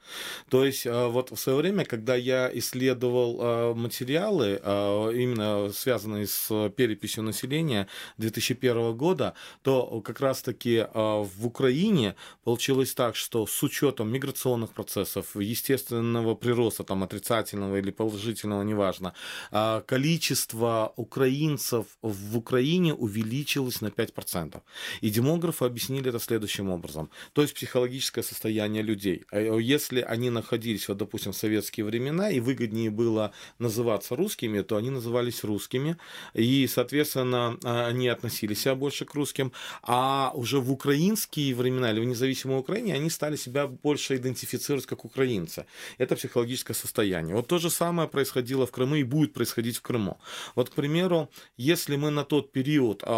То 0.49 0.65
есть 0.65 0.87
а, 0.87 1.09
вот 1.09 1.33
в 1.33 1.37
свое 1.37 1.59
время, 1.59 1.85
когда 1.85 2.15
я 2.15 2.49
исследовал 2.55 3.39
а, 3.41 3.75
материалы, 3.75 4.61
а, 4.63 5.11
именно 5.11 5.73
связанные 5.73 6.29
с 6.29 6.71
переписью 6.77 7.25
населения 7.25 7.89
2001 8.19 8.97
года, 8.97 9.35
то 9.63 10.01
как 10.03 10.21
раз-таки 10.21 10.87
а, 10.87 11.25
в 11.25 11.47
Украине 11.47 12.15
получилось 12.45 12.95
так, 12.95 13.17
что 13.17 13.45
с 13.45 13.63
учетом 13.65 14.13
миграционных 14.13 14.71
процессов, 14.71 15.35
естественного 15.35 16.37
прироста, 16.37 16.85
там 16.85 17.03
отрицательного 17.03 17.81
или 17.81 17.91
положительного, 17.91 18.63
неважно, 18.63 19.15
а, 19.51 19.64
а, 19.64 19.64
количество 19.87 20.93
украинцев 20.97 21.87
в 22.03 22.37
Украине 22.37 22.95
увеличилось 22.95 23.81
на 23.81 23.89
5%. 23.89 24.61
И 25.01 25.11
демографы 25.11 25.65
объяснили 25.65 26.09
это 26.09 26.19
следующим 26.21 26.71
образом. 26.71 27.11
То 27.33 27.43
есть 27.43 27.55
психологическое 27.55 28.23
состояние 28.23 28.83
людей. 28.83 29.25
А, 29.31 29.59
если 29.59 30.01
они 30.01 30.31
находились, 30.31 30.89
вот, 30.89 30.99
допустим, 30.99 31.33
в 31.33 31.37
советские 31.37 31.87
времена, 31.87 32.31
и 32.31 32.41
выгоднее 32.41 32.91
было 32.91 33.33
называться 33.59 34.17
русскими, 34.17 34.63
то 34.63 34.77
они 34.77 34.91
назывались 34.91 35.45
русскими. 35.45 35.97
И, 36.35 36.67
соответственно, 36.67 37.59
а, 37.65 37.87
они 37.87 38.09
относили 38.09 38.55
себя 38.55 38.75
больше 38.75 39.05
к 39.05 39.15
русским. 39.15 39.53
А 39.83 40.33
уже 40.35 40.61
в 40.61 40.71
украинские 40.71 41.55
времена, 41.55 41.91
или 41.91 42.01
в 42.01 42.05
независимой 42.05 42.59
Украине, 42.59 42.95
они 42.95 43.11
стали 43.11 43.37
себя 43.37 43.67
больше 43.67 44.17
идентифицировать 44.17 44.87
как 44.87 45.05
украинцы. 45.05 45.67
Это 45.99 46.17
психологическое 46.17 46.75
состояние. 46.75 47.35
Вот 47.35 47.47
то 47.47 47.59
же 47.59 47.71
самое 47.71 48.09
происходило 48.09 48.67
в 48.67 48.71
Крыму 48.71 48.97
и 48.97 49.05
будет 49.05 49.33
происходить 49.33 49.54
происходить 49.55 49.77
в 49.77 49.83
Крыму. 49.83 50.19
Вот, 50.55 50.71
к 50.71 50.75
примеру, 50.75 51.29
если 51.57 51.97
мы 51.97 52.11
на 52.11 52.25
тот 52.25 52.53
период 52.53 53.03
э, 53.03 53.09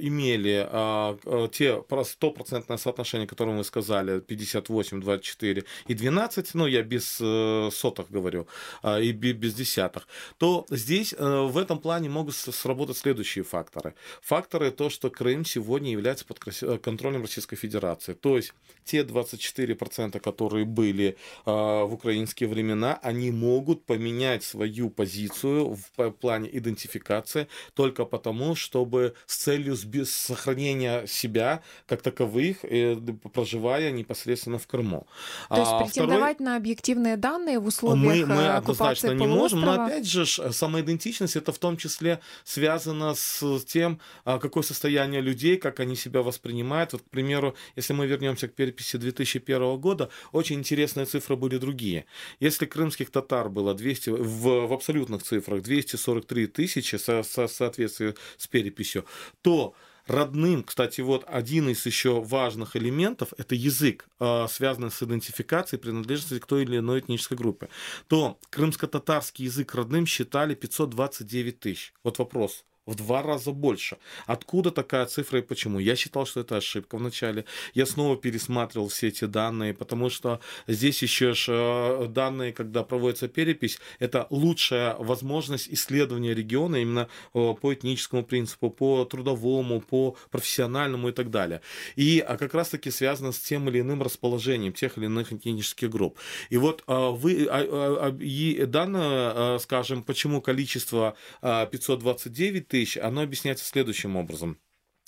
имели 0.00 0.66
э, 0.70 1.48
те 1.52 1.82
стопроцентное 2.04 2.78
соотношение, 2.78 3.26
которое 3.26 3.56
мы 3.56 3.64
сказали, 3.64 4.20
58, 4.20 5.00
24 5.00 5.64
и 5.88 5.94
12, 5.94 6.54
ну, 6.54 6.66
я 6.66 6.82
без 6.82 7.18
э, 7.20 7.70
сотых 7.72 8.10
говорю, 8.10 8.46
э, 8.82 9.02
и 9.02 9.12
без 9.12 9.54
десятых, 9.54 10.08
то 10.38 10.66
здесь 10.70 11.14
э, 11.16 11.48
в 11.48 11.56
этом 11.56 11.78
плане 11.78 12.08
могут 12.08 12.34
сработать 12.34 12.96
следующие 12.96 13.44
факторы. 13.44 13.94
Факторы 14.22 14.70
то, 14.70 14.90
что 14.90 15.10
Крым 15.10 15.44
сегодня 15.44 15.90
является 15.92 16.24
под 16.24 16.38
контролем 16.82 17.22
Российской 17.22 17.56
Федерации. 17.56 18.14
То 18.14 18.36
есть 18.36 18.52
те 18.84 19.02
24%, 19.02 20.20
которые 20.20 20.64
были 20.64 21.16
э, 21.46 21.50
в 21.50 21.92
украинские 21.92 22.48
времена, 22.48 22.98
они 23.02 23.30
могут 23.30 23.84
поменять 23.84 24.42
свою 24.42 24.90
позицию 24.90 25.57
говорю, 25.58 25.78
в 25.96 26.10
плане 26.12 26.48
идентификации, 26.52 27.48
только 27.74 28.04
потому, 28.04 28.54
чтобы 28.54 29.14
с 29.26 29.36
целью 29.36 29.76
сохранения 30.06 31.06
себя 31.06 31.62
как 31.86 32.02
таковых, 32.02 32.58
э, 32.62 32.96
проживая 33.32 33.90
непосредственно 33.90 34.58
в 34.58 34.66
Крыму. 34.66 35.06
То 35.48 35.56
есть 35.56 35.70
а 35.70 35.84
претендовать 35.84 36.36
второй... 36.36 36.52
на 36.52 36.56
объективные 36.56 37.16
данные 37.16 37.58
в 37.58 37.66
условиях 37.66 38.26
мы, 38.26 38.34
мы 38.34 38.42
э, 38.42 38.56
однозначно 38.56 39.12
не 39.12 39.26
можем, 39.26 39.60
но 39.60 39.84
опять 39.84 40.06
же 40.06 40.26
самоидентичность 40.26 41.36
это 41.36 41.52
в 41.52 41.58
том 41.58 41.76
числе 41.76 42.20
связано 42.44 43.14
с 43.14 43.64
тем, 43.66 44.00
а, 44.24 44.38
какое 44.38 44.62
состояние 44.62 45.20
людей, 45.20 45.56
как 45.56 45.80
они 45.80 45.96
себя 45.96 46.22
воспринимают. 46.22 46.92
Вот, 46.92 47.02
к 47.02 47.10
примеру, 47.10 47.54
если 47.76 47.92
мы 47.92 48.06
вернемся 48.06 48.48
к 48.48 48.54
переписи 48.54 48.96
2001 48.96 49.76
года, 49.78 50.08
очень 50.32 50.56
интересные 50.56 51.06
цифры 51.06 51.36
были 51.36 51.58
другие. 51.58 52.04
Если 52.40 52.66
крымских 52.66 53.10
татар 53.10 53.48
было 53.48 53.74
200, 53.74 54.10
в, 54.10 54.66
в 54.66 54.72
абсолютных 54.72 55.22
цифрах 55.22 55.47
243 55.48 56.46
тысячи 56.46 56.96
со, 56.96 57.22
со 57.22 57.48
соответствии 57.48 58.14
с 58.36 58.46
переписью, 58.46 59.04
то 59.42 59.74
родным, 60.08 60.64
кстати, 60.64 61.00
вот 61.00 61.24
один 61.26 61.68
из 61.68 61.84
еще 61.86 62.20
важных 62.20 62.76
элементов 62.76 63.32
это 63.38 63.54
язык, 63.54 64.08
а, 64.18 64.48
связанный 64.48 64.90
с 64.90 65.02
идентификацией 65.02 65.80
принадлежности 65.80 66.38
к 66.38 66.46
той 66.46 66.62
или 66.62 66.78
иной 66.78 67.00
этнической 67.00 67.36
группе, 67.36 67.68
то 68.08 68.38
крымско-татарский 68.50 69.44
язык 69.44 69.74
родным 69.74 70.06
считали 70.06 70.54
529 70.54 71.60
тысяч. 71.60 71.92
Вот 72.02 72.18
вопрос, 72.18 72.64
в 72.88 72.94
два 72.94 73.22
раза 73.22 73.52
больше. 73.52 73.98
Откуда 74.26 74.70
такая 74.70 75.04
цифра 75.06 75.40
и 75.40 75.42
почему? 75.42 75.78
Я 75.78 75.94
считал, 75.94 76.24
что 76.24 76.40
это 76.40 76.56
ошибка 76.56 76.96
вначале. 76.96 77.44
Я 77.74 77.84
снова 77.84 78.16
пересматривал 78.16 78.88
все 78.88 79.08
эти 79.08 79.26
данные, 79.26 79.74
потому 79.74 80.08
что 80.08 80.40
здесь 80.66 81.02
еще 81.02 81.34
ж 81.34 81.46
э, 81.48 82.06
данные, 82.08 82.52
когда 82.54 82.82
проводится 82.84 83.28
перепись, 83.28 83.78
это 83.98 84.26
лучшая 84.30 84.94
возможность 84.94 85.68
исследования 85.68 86.34
региона 86.34 86.76
именно 86.76 87.08
э, 87.34 87.54
по 87.60 87.74
этническому 87.74 88.24
принципу, 88.24 88.70
по 88.70 89.04
трудовому, 89.04 89.82
по 89.82 90.16
профессиональному 90.30 91.10
и 91.10 91.12
так 91.12 91.30
далее. 91.30 91.60
И 91.94 92.20
а 92.20 92.38
как 92.38 92.54
раз-таки 92.54 92.90
связано 92.90 93.32
с 93.32 93.38
тем 93.38 93.68
или 93.68 93.80
иным 93.80 94.02
расположением 94.02 94.72
тех 94.72 94.96
или 94.96 95.04
иных 95.04 95.30
этнических 95.30 95.90
групп. 95.90 96.18
И 96.48 96.56
вот 96.56 96.84
э, 96.86 97.10
вы, 97.10 97.46
а, 97.50 98.16
и 98.18 98.64
данные, 98.64 99.58
скажем, 99.58 100.02
почему 100.02 100.40
количество 100.40 101.16
529 101.42 102.68
тысяч 102.68 102.77
тысяч, 102.78 102.96
оно 102.96 103.22
объясняется 103.22 103.64
следующим 103.64 104.16
образом. 104.16 104.58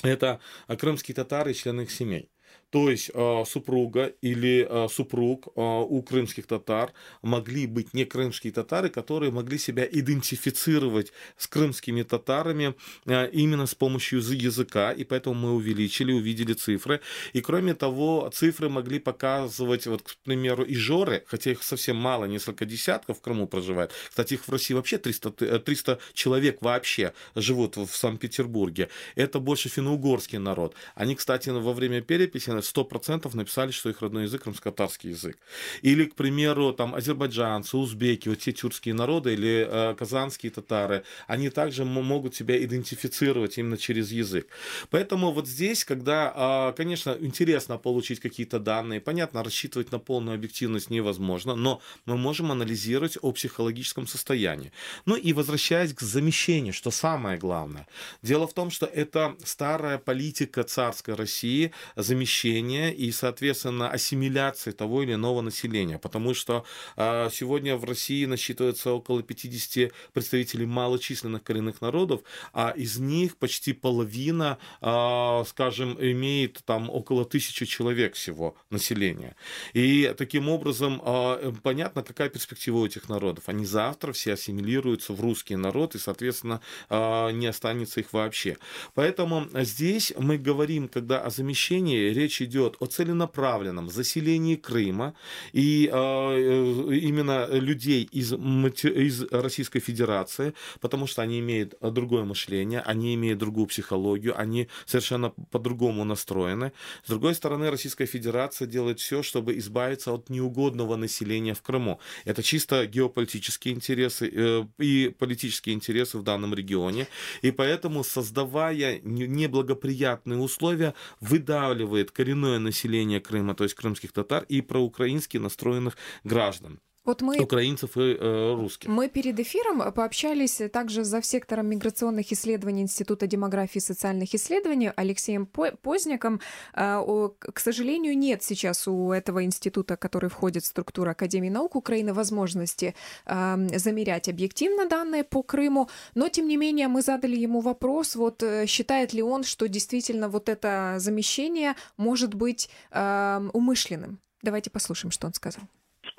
Это 0.02 0.40
крымские 0.66 1.14
татары 1.14 1.52
и 1.52 1.54
члены 1.54 1.82
их 1.82 1.90
семей. 1.90 2.30
То 2.70 2.88
есть 2.88 3.10
э, 3.12 3.44
супруга 3.46 4.12
или 4.22 4.66
э, 4.68 4.88
супруг 4.88 5.48
э, 5.48 5.60
у 5.60 6.02
крымских 6.02 6.46
татар 6.46 6.92
могли 7.20 7.66
быть 7.66 7.94
не 7.94 8.04
крымские 8.04 8.52
татары, 8.52 8.88
которые 8.90 9.32
могли 9.32 9.58
себя 9.58 9.84
идентифицировать 9.84 11.12
с 11.36 11.46
крымскими 11.48 12.02
татарами 12.02 12.74
именно 13.06 13.66
с 13.66 13.74
помощью 13.74 14.20
языка, 14.20 14.92
и 14.92 15.04
поэтому 15.04 15.34
мы 15.34 15.54
увеличили, 15.54 16.12
увидели 16.12 16.52
цифры. 16.52 17.00
И 17.32 17.40
кроме 17.40 17.74
того, 17.74 18.30
цифры 18.32 18.68
могли 18.68 19.00
показывать, 19.00 19.86
вот, 19.86 20.02
к 20.02 20.16
примеру, 20.24 20.62
и 20.62 20.74
жоры, 20.74 21.24
хотя 21.26 21.50
их 21.50 21.62
совсем 21.62 21.96
мало, 21.96 22.26
несколько 22.26 22.64
десятков 22.64 23.18
в 23.18 23.20
Крыму 23.20 23.46
проживает. 23.48 23.92
Кстати, 24.08 24.34
их 24.34 24.46
в 24.46 24.52
России 24.52 24.74
вообще 24.74 24.98
300, 24.98 25.58
300 25.58 25.98
человек 26.12 26.62
вообще 26.62 27.12
живут 27.34 27.76
в 27.76 27.90
Санкт-Петербурге. 27.90 28.88
Это 29.16 29.40
больше 29.40 29.68
финно-угорский 29.68 30.38
народ. 30.38 30.74
Они, 30.94 31.16
кстати, 31.16 31.50
во 31.50 31.72
время 31.72 32.00
переписи 32.00 32.59
100% 32.62 33.34
написали, 33.36 33.70
что 33.70 33.90
их 33.90 34.00
родной 34.02 34.24
язык 34.24 34.42
крымско-татарский 34.42 35.10
язык. 35.10 35.38
Или, 35.82 36.04
к 36.04 36.14
примеру, 36.14 36.72
там 36.72 36.94
азербайджанцы, 36.94 37.76
узбеки, 37.76 38.28
вот 38.28 38.38
те 38.38 38.52
тюркские 38.52 38.94
народы 38.94 39.32
или 39.34 39.66
э, 39.68 39.94
казанские 39.94 40.50
татары, 40.52 41.04
они 41.26 41.50
также 41.50 41.84
могут 41.84 42.34
себя 42.34 42.62
идентифицировать 42.62 43.58
именно 43.58 43.76
через 43.76 44.12
язык. 44.12 44.48
Поэтому 44.90 45.32
вот 45.32 45.46
здесь, 45.46 45.84
когда, 45.84 46.70
э, 46.70 46.76
конечно, 46.76 47.16
интересно 47.20 47.78
получить 47.78 48.20
какие-то 48.20 48.58
данные, 48.58 49.00
понятно, 49.00 49.42
рассчитывать 49.42 49.92
на 49.92 49.98
полную 49.98 50.34
объективность 50.34 50.90
невозможно, 50.90 51.54
но 51.54 51.80
мы 52.06 52.16
можем 52.16 52.52
анализировать 52.52 53.18
о 53.22 53.32
психологическом 53.32 54.06
состоянии. 54.06 54.72
Ну 55.06 55.16
и 55.16 55.32
возвращаясь 55.32 55.94
к 55.94 56.00
замещению, 56.00 56.72
что 56.72 56.90
самое 56.90 57.38
главное. 57.38 57.86
Дело 58.22 58.46
в 58.46 58.52
том, 58.52 58.70
что 58.70 58.86
это 58.86 59.36
старая 59.44 59.98
политика 59.98 60.62
царской 60.62 61.14
России 61.14 61.72
замещения 61.96 62.49
обучения 62.50 62.92
и, 62.92 63.12
соответственно, 63.12 63.90
ассимиляции 63.90 64.72
того 64.72 65.02
или 65.02 65.14
иного 65.14 65.40
населения. 65.40 65.98
Потому 65.98 66.34
что 66.34 66.64
э, 66.96 67.28
сегодня 67.32 67.76
в 67.76 67.84
России 67.84 68.26
насчитывается 68.26 68.92
около 68.92 69.22
50 69.22 69.92
представителей 70.12 70.66
малочисленных 70.66 71.42
коренных 71.42 71.80
народов, 71.80 72.20
а 72.52 72.70
из 72.70 72.98
них 72.98 73.36
почти 73.36 73.72
половина, 73.72 74.58
э, 74.80 75.44
скажем, 75.46 75.96
имеет 76.00 76.62
там 76.64 76.90
около 76.90 77.24
тысячи 77.24 77.66
человек 77.66 78.14
всего 78.14 78.54
населения. 78.70 79.36
И 79.74 80.14
таким 80.16 80.48
образом 80.48 81.00
э, 81.04 81.52
понятно, 81.62 82.02
какая 82.02 82.28
перспектива 82.28 82.78
у 82.78 82.86
этих 82.86 83.08
народов. 83.08 83.44
Они 83.48 83.64
завтра 83.64 84.12
все 84.12 84.34
ассимилируются 84.34 85.12
в 85.12 85.20
русский 85.20 85.56
народ, 85.56 85.94
и, 85.94 85.98
соответственно, 85.98 86.60
не 86.90 87.46
останется 87.46 88.00
их 88.00 88.12
вообще. 88.12 88.56
Поэтому 88.94 89.46
здесь 89.54 90.12
мы 90.18 90.38
говорим, 90.38 90.88
когда 90.88 91.20
о 91.20 91.30
замещении, 91.30 92.10
речь 92.12 92.39
речь 92.40 92.48
идет 92.48 92.76
о 92.80 92.86
целенаправленном 92.86 93.90
заселении 93.90 94.56
Крыма 94.56 95.14
и 95.52 95.88
э, 95.92 96.96
именно 97.02 97.46
людей 97.50 98.08
из, 98.12 98.32
из 98.32 99.22
Российской 99.32 99.80
Федерации, 99.80 100.52
потому 100.80 101.06
что 101.06 101.22
они 101.22 101.38
имеют 101.40 101.74
другое 101.80 102.24
мышление, 102.24 102.80
они 102.80 103.14
имеют 103.14 103.38
другую 103.38 103.66
психологию, 103.66 104.34
они 104.40 104.68
совершенно 104.86 105.30
по-другому 105.50 106.04
настроены. 106.04 106.72
С 107.04 107.08
другой 107.08 107.34
стороны, 107.34 107.70
Российская 107.70 108.06
Федерация 108.06 108.66
делает 108.66 108.98
все, 108.98 109.22
чтобы 109.22 109.58
избавиться 109.58 110.12
от 110.12 110.30
неугодного 110.30 110.96
населения 110.96 111.54
в 111.54 111.62
Крыму. 111.62 111.98
Это 112.26 112.42
чисто 112.42 112.86
геополитические 112.86 113.74
интересы 113.74 114.30
э, 114.32 114.64
и 114.78 115.14
политические 115.18 115.74
интересы 115.74 116.18
в 116.18 116.22
данном 116.22 116.54
регионе. 116.54 117.06
И 117.42 117.50
поэтому, 117.50 118.04
создавая 118.04 119.00
неблагоприятные 119.02 120.38
условия, 120.38 120.94
выдавливает 121.20 122.10
коренные 122.10 122.29
коренное 122.30 122.60
население 122.60 123.20
Крыма, 123.20 123.54
то 123.54 123.64
есть 123.64 123.74
крымских 123.74 124.12
татар, 124.12 124.44
и 124.44 124.60
проукраински 124.60 125.38
настроенных 125.38 125.96
граждан. 126.22 126.80
Вот 127.04 127.22
мы, 127.22 127.40
украинцев 127.40 127.96
и 127.96 128.14
э, 128.14 128.54
русских. 128.54 128.90
Мы 128.90 129.08
перед 129.08 129.40
эфиром 129.40 129.90
пообщались 129.92 130.60
также 130.70 131.02
за 131.02 131.22
сектором 131.22 131.66
миграционных 131.68 132.30
исследований 132.30 132.82
Института 132.82 133.26
демографии 133.26 133.78
и 133.78 133.80
социальных 133.80 134.34
исследований 134.34 134.92
Алексеем 134.94 135.46
Поздняком. 135.46 136.40
Э, 136.74 137.00
к 137.40 137.58
сожалению, 137.58 138.18
нет 138.18 138.42
сейчас 138.42 138.86
у 138.86 139.12
этого 139.12 139.44
института, 139.44 139.96
который 139.96 140.28
входит 140.28 140.64
в 140.64 140.66
структуру 140.66 141.10
Академии 141.10 141.48
наук 141.48 141.74
Украины, 141.74 142.12
возможности 142.12 142.94
э, 143.24 143.78
замерять 143.78 144.28
объективно 144.28 144.86
данные 144.86 145.24
по 145.24 145.42
Крыму. 145.42 145.88
Но, 146.14 146.28
тем 146.28 146.48
не 146.48 146.58
менее, 146.58 146.88
мы 146.88 147.00
задали 147.00 147.36
ему 147.36 147.60
вопрос, 147.60 148.14
вот 148.14 148.42
э, 148.42 148.66
считает 148.66 149.14
ли 149.14 149.22
он, 149.22 149.44
что 149.44 149.68
действительно 149.68 150.28
вот 150.28 150.50
это 150.50 150.96
замещение 150.98 151.76
может 151.96 152.34
быть 152.34 152.68
э, 152.90 153.40
умышленным. 153.54 154.18
Давайте 154.42 154.68
послушаем, 154.68 155.12
что 155.12 155.26
он 155.26 155.32
сказал. 155.32 155.64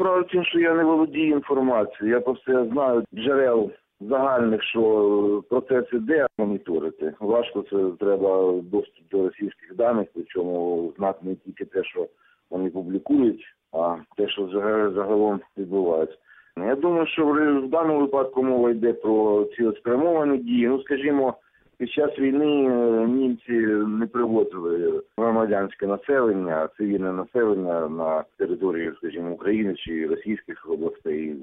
Справа 0.02 0.22
в 0.22 0.28
тім, 0.28 0.44
що 0.44 0.60
я 0.60 0.74
не 0.74 0.84
володію 0.84 1.36
інформацією. 1.36 2.16
Я 2.16 2.22
просто 2.22 2.52
я 2.52 2.66
знаю 2.66 3.04
джерел 3.14 3.72
загальних, 4.00 4.64
що 4.64 5.44
процес 5.50 5.86
іде 5.94 6.28
моніторити. 6.38 7.14
Важко 7.20 7.66
це 7.70 8.06
треба 8.06 8.52
доступ 8.64 9.10
до 9.12 9.24
російських 9.24 9.76
даних, 9.76 10.08
причому 10.14 10.94
знати 10.98 11.20
не 11.22 11.36
тільки 11.36 11.66
те, 11.66 11.84
що 11.84 12.08
вони 12.50 12.70
публікують, 12.70 13.44
а 13.74 13.96
те, 14.18 14.30
що 14.30 14.48
загалом 14.96 15.42
відбувається. 15.58 16.18
Я 16.58 16.76
думаю, 16.76 17.08
що 17.08 17.26
в 17.26 17.70
даному 17.70 18.00
випадку 18.00 18.44
мова 18.44 18.72
йде 18.72 18.94
про 18.94 19.46
ці 19.46 19.72
спрямовані 19.78 20.38
дії. 20.38 20.68
Ну, 20.68 20.82
скажімо. 20.82 21.36
Під 21.82 21.92
час 21.92 22.20
війни 22.20 22.70
е, 22.70 23.08
німці 23.08 23.52
не 23.88 24.08
привозили 24.08 25.02
громадянське 25.18 25.88
населення, 25.88 26.70
цивільне 26.78 27.14
населення 27.14 27.90
на 27.90 28.24
території, 28.38 28.92
скажімо, 28.98 29.32
України 29.32 29.76
чи 29.76 30.08
російських 30.08 30.70
областей. 30.70 31.36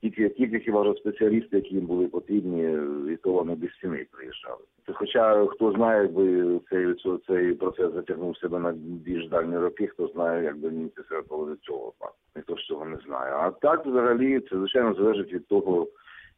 Тільки 0.00 0.28
тільки 0.28 0.58
хіба 0.58 0.94
спеціалісти, 0.94 1.56
які 1.56 1.74
їм 1.74 1.86
були 1.86 2.06
потрібні, 2.06 2.78
і 3.12 3.16
то 3.16 3.32
вони 3.32 3.54
без 3.54 3.70
стіни 3.70 4.06
приїжджали. 4.12 4.58
Хоча 4.92 5.46
хто 5.46 5.72
знає, 5.72 6.02
якби 6.02 6.60
цей 6.70 6.94
цей 7.26 7.54
процес 7.54 7.92
затягнув 7.92 8.36
себе 8.36 8.58
на 8.58 8.74
більш 8.78 9.28
дальні 9.28 9.58
роки, 9.58 9.86
хто 9.86 10.06
знає, 10.06 10.44
якби 10.44 10.70
німці 10.70 11.02
себе 11.08 11.22
до 11.30 11.56
цього 11.56 11.92
ніхто 12.36 12.56
ж 12.56 12.66
цього 12.66 12.84
не 12.84 12.96
знає. 13.06 13.32
А 13.32 13.50
так, 13.50 13.86
взагалі, 13.86 14.40
це 14.40 14.56
звичайно 14.56 14.94
залежить 14.94 15.32
від 15.32 15.46
того 15.46 15.86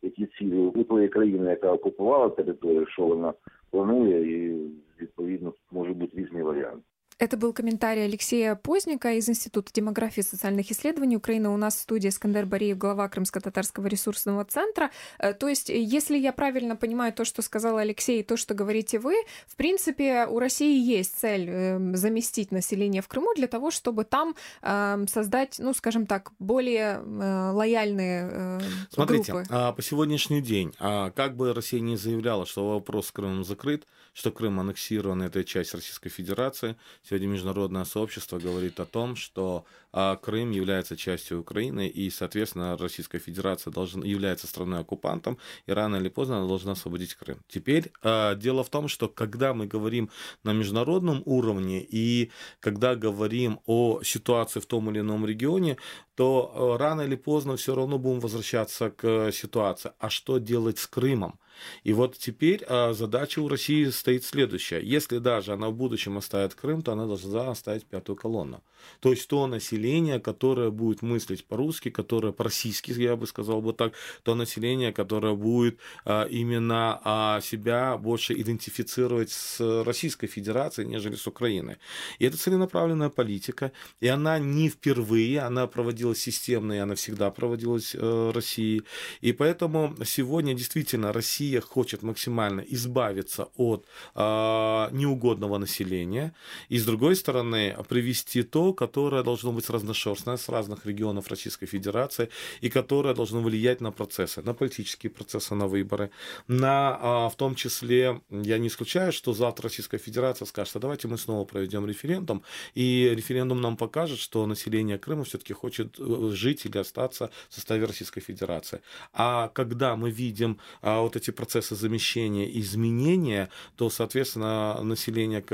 які 0.02 0.26
цілі 0.26 0.58
у 0.58 0.84
тої 0.84 1.08
країни, 1.08 1.50
яка 1.50 1.72
окупувала 1.72 2.30
територію, 2.30 2.88
що 2.88 3.06
вона 3.06 3.34
планує, 3.72 4.36
і 4.36 4.60
відповідно 5.02 5.54
може 5.72 5.94
бути 5.94 6.18
різні 6.18 6.42
варіанти. 6.42 6.84
Это 7.19 7.37
был 7.37 7.53
комментарий 7.53 8.05
Алексея 8.05 8.55
Поздника 8.55 9.13
из 9.15 9.29
Института 9.29 9.73
демографии 9.73 10.21
и 10.21 10.23
социальных 10.23 10.71
исследований 10.71 11.17
Украины. 11.17 11.49
У 11.49 11.57
нас 11.57 11.75
в 11.75 11.81
студии 11.81 12.11
Скандер 12.11 12.47
Бариев, 12.47 12.79
глава 12.79 13.09
Крымско-Татарского 13.09 13.89
ресурсного 13.89 14.45
центра. 14.45 14.93
Э, 15.19 15.35
то 15.35 15.49
есть, 15.49 15.69
если 15.69 16.17
я 16.17 16.33
правильно 16.33 16.77
понимаю 16.77 17.13
то, 17.13 17.25
что 17.25 17.43
сказал 17.43 17.77
Алексей, 17.79 18.21
и 18.21 18.23
то, 18.23 18.37
что 18.37 18.55
говорите 18.55 19.01
вы, 19.01 19.17
в 19.49 19.57
принципе, 19.57 20.27
у 20.27 20.39
России 20.39 20.81
есть 20.81 21.19
цель 21.19 21.49
эм, 21.49 21.97
заместить 21.97 22.53
население 22.53 23.03
в 23.03 23.09
Крыму 23.09 23.35
для 23.35 23.49
того, 23.49 23.73
чтобы 23.73 24.05
там 24.05 24.37
эм, 24.63 25.09
создать, 25.09 25.57
ну, 25.59 25.75
скажем 25.75 26.07
так, 26.07 26.31
более 26.39 27.03
э, 27.05 27.51
лояльные 27.53 28.29
э, 28.31 28.61
Смотрите, 28.91 29.33
группы. 29.33 29.49
а, 29.51 29.73
по 29.73 29.83
сегодняшний 29.83 30.41
день, 30.41 30.73
а, 30.79 31.11
как 31.11 31.35
бы 31.37 31.53
Россия 31.53 31.81
не 31.81 31.97
заявляла, 31.97 32.47
что 32.47 32.75
вопрос 32.75 33.09
с 33.09 33.11
Крымом 33.11 33.43
закрыт, 33.43 33.89
что 34.13 34.31
Крым 34.31 34.61
аннексирован, 34.61 35.23
это 35.23 35.43
часть 35.43 35.75
Российской 35.75 36.11
Федерации, 36.11 36.77
Сегодня 37.09 37.29
международное 37.29 37.85
сообщество 37.87 38.39
говорит 38.39 38.79
о 38.81 38.85
том, 38.85 39.17
что 39.17 39.65
а, 39.93 40.17
Крым 40.17 40.51
является 40.51 40.95
частью 40.95 41.41
Украины, 41.41 41.89
и, 41.89 42.11
соответственно, 42.11 42.77
Российская 42.77 43.19
Федерация 43.19 43.71
должен, 43.71 44.05
является 44.05 44.47
страной-оккупантом, 44.47 45.39
и 45.65 45.73
рано 45.73 45.97
или 45.97 46.11
поздно 46.11 46.37
она 46.37 46.47
должна 46.47 46.73
освободить 46.73 47.15
Крым. 47.15 47.39
Теперь 47.49 47.93
а, 48.03 48.35
дело 48.35 48.63
в 48.63 48.69
том, 48.69 48.89
что 48.89 49.09
когда 49.09 49.55
мы 49.55 49.67
говорим 49.67 50.11
на 50.45 50.53
международном 50.53 51.23
уровне, 51.25 51.83
и 51.83 52.31
когда 52.61 52.95
говорим 52.95 53.61
о 53.65 54.03
ситуации 54.03 54.61
в 54.61 54.67
том 54.67 54.91
или 54.91 55.01
ином 55.01 55.25
регионе, 55.25 55.79
то 56.15 56.53
а, 56.55 56.77
рано 56.77 57.01
или 57.01 57.17
поздно 57.17 57.57
все 57.57 57.75
равно 57.75 57.99
будем 57.99 58.21
возвращаться 58.21 58.91
к 58.91 59.33
ситуации. 59.33 59.93
А 59.99 60.11
что 60.11 60.37
делать 60.37 60.79
с 60.79 60.87
Крымом? 60.87 61.39
И 61.85 61.93
вот 61.93 62.17
теперь 62.17 62.65
а, 62.69 62.93
задача 62.93 63.41
у 63.41 63.49
России 63.49 63.87
стоит 63.87 64.25
следующая. 64.25 64.81
Если 64.81 65.19
даже 65.19 65.53
она 65.53 65.69
в 65.69 65.75
будущем 65.75 66.19
оставит 66.19 66.55
Крым, 66.55 66.83
то 66.83 66.93
она 66.93 67.07
должна 67.07 67.51
оставить 67.51 67.87
пятую 67.87 68.17
колонну. 68.17 68.63
То 69.01 69.11
есть 69.11 69.29
то 69.29 69.47
население, 69.47 70.21
которое 70.21 70.71
будет 70.71 71.03
мыслить 71.03 71.45
по-русски, 71.45 71.91
которое 71.91 72.33
по-российски, 72.33 72.93
я 72.93 73.17
бы 73.17 73.27
сказал 73.27 73.61
бы 73.61 73.73
так, 73.73 73.95
то 74.23 74.35
население, 74.35 74.93
которое 74.93 75.35
будет 75.35 75.79
а, 76.05 76.25
именно 76.25 77.01
а, 77.05 77.41
себя 77.41 77.97
больше 77.97 78.35
идентифицировать 78.35 79.31
с 79.31 79.61
Российской 79.85 80.27
Федерацией, 80.27 80.89
нежели 80.89 81.17
с 81.17 81.27
Украиной. 81.27 81.77
И 82.19 82.27
это 82.27 82.37
целенаправленная 82.37 83.11
политика, 83.11 83.73
и 84.01 84.09
она 84.09 84.39
не 84.39 84.69
впервые, 84.69 85.41
она 85.41 85.67
проводилась 85.67 86.21
системно, 86.21 86.73
и 86.73 86.79
она 86.79 86.95
всегда 86.95 87.31
проводилась 87.31 87.95
э, 87.95 88.31
Россией. 88.35 88.83
И 89.21 89.33
поэтому 89.33 89.95
сегодня 90.05 90.55
действительно 90.55 91.13
Россия 91.13 91.48
Россия 91.49 91.61
хочет 91.61 92.03
максимально 92.03 92.61
избавиться 92.61 93.49
от 93.57 93.87
э, 94.15 94.89
неугодного 94.93 95.59
населения, 95.59 96.33
и 96.69 96.79
с 96.79 96.85
другой 96.85 97.17
стороны 97.17 97.77
привести 97.89 98.43
то, 98.43 98.73
которое 98.73 99.23
должно 99.23 99.53
быть 99.53 99.71
разношерстное 99.71 100.37
с 100.37 100.49
разных 100.49 100.87
регионов 100.87 101.29
Российской 101.29 101.67
Федерации, 101.67 102.29
и 102.61 102.69
которое 102.69 103.15
должно 103.15 103.41
влиять 103.41 103.81
на 103.81 103.93
процессы, 103.93 104.43
на 104.43 104.55
политические 104.55 105.11
процессы, 105.11 105.55
на 105.55 105.67
выборы, 105.67 106.11
на, 106.49 106.99
э, 107.03 107.33
в 107.33 107.37
том 107.37 107.55
числе, 107.55 108.21
я 108.31 108.59
не 108.59 108.69
исключаю, 108.69 109.13
что 109.13 109.33
завтра 109.33 109.65
Российская 109.65 109.99
Федерация 109.99 110.47
скажет, 110.47 110.77
а 110.77 110.79
давайте 110.79 111.09
мы 111.09 111.19
снова 111.19 111.45
проведем 111.45 111.87
референдум, 111.87 112.43
и 112.75 113.15
референдум 113.17 113.61
нам 113.61 113.77
покажет, 113.77 114.19
что 114.19 114.47
население 114.47 114.99
Крыма 114.99 115.25
все-таки 115.25 115.55
хочет 115.55 115.99
э, 115.99 116.31
жить 116.35 116.67
или 116.67 116.79
остаться 116.79 117.31
в 117.49 117.55
составе 117.55 117.87
Российской 117.87 118.21
Федерации. 118.21 118.81
А 119.13 119.49
когда 119.49 119.97
мы 119.97 120.11
видим 120.11 120.59
а, 120.83 121.01
вот 121.01 121.17
эти 121.17 121.31
процессы 121.39 121.77
замещения 121.77 122.47
и 122.47 122.61
изменения, 122.61 123.49
то, 123.77 123.91
соответственно, 123.91 124.83
население 124.83 125.45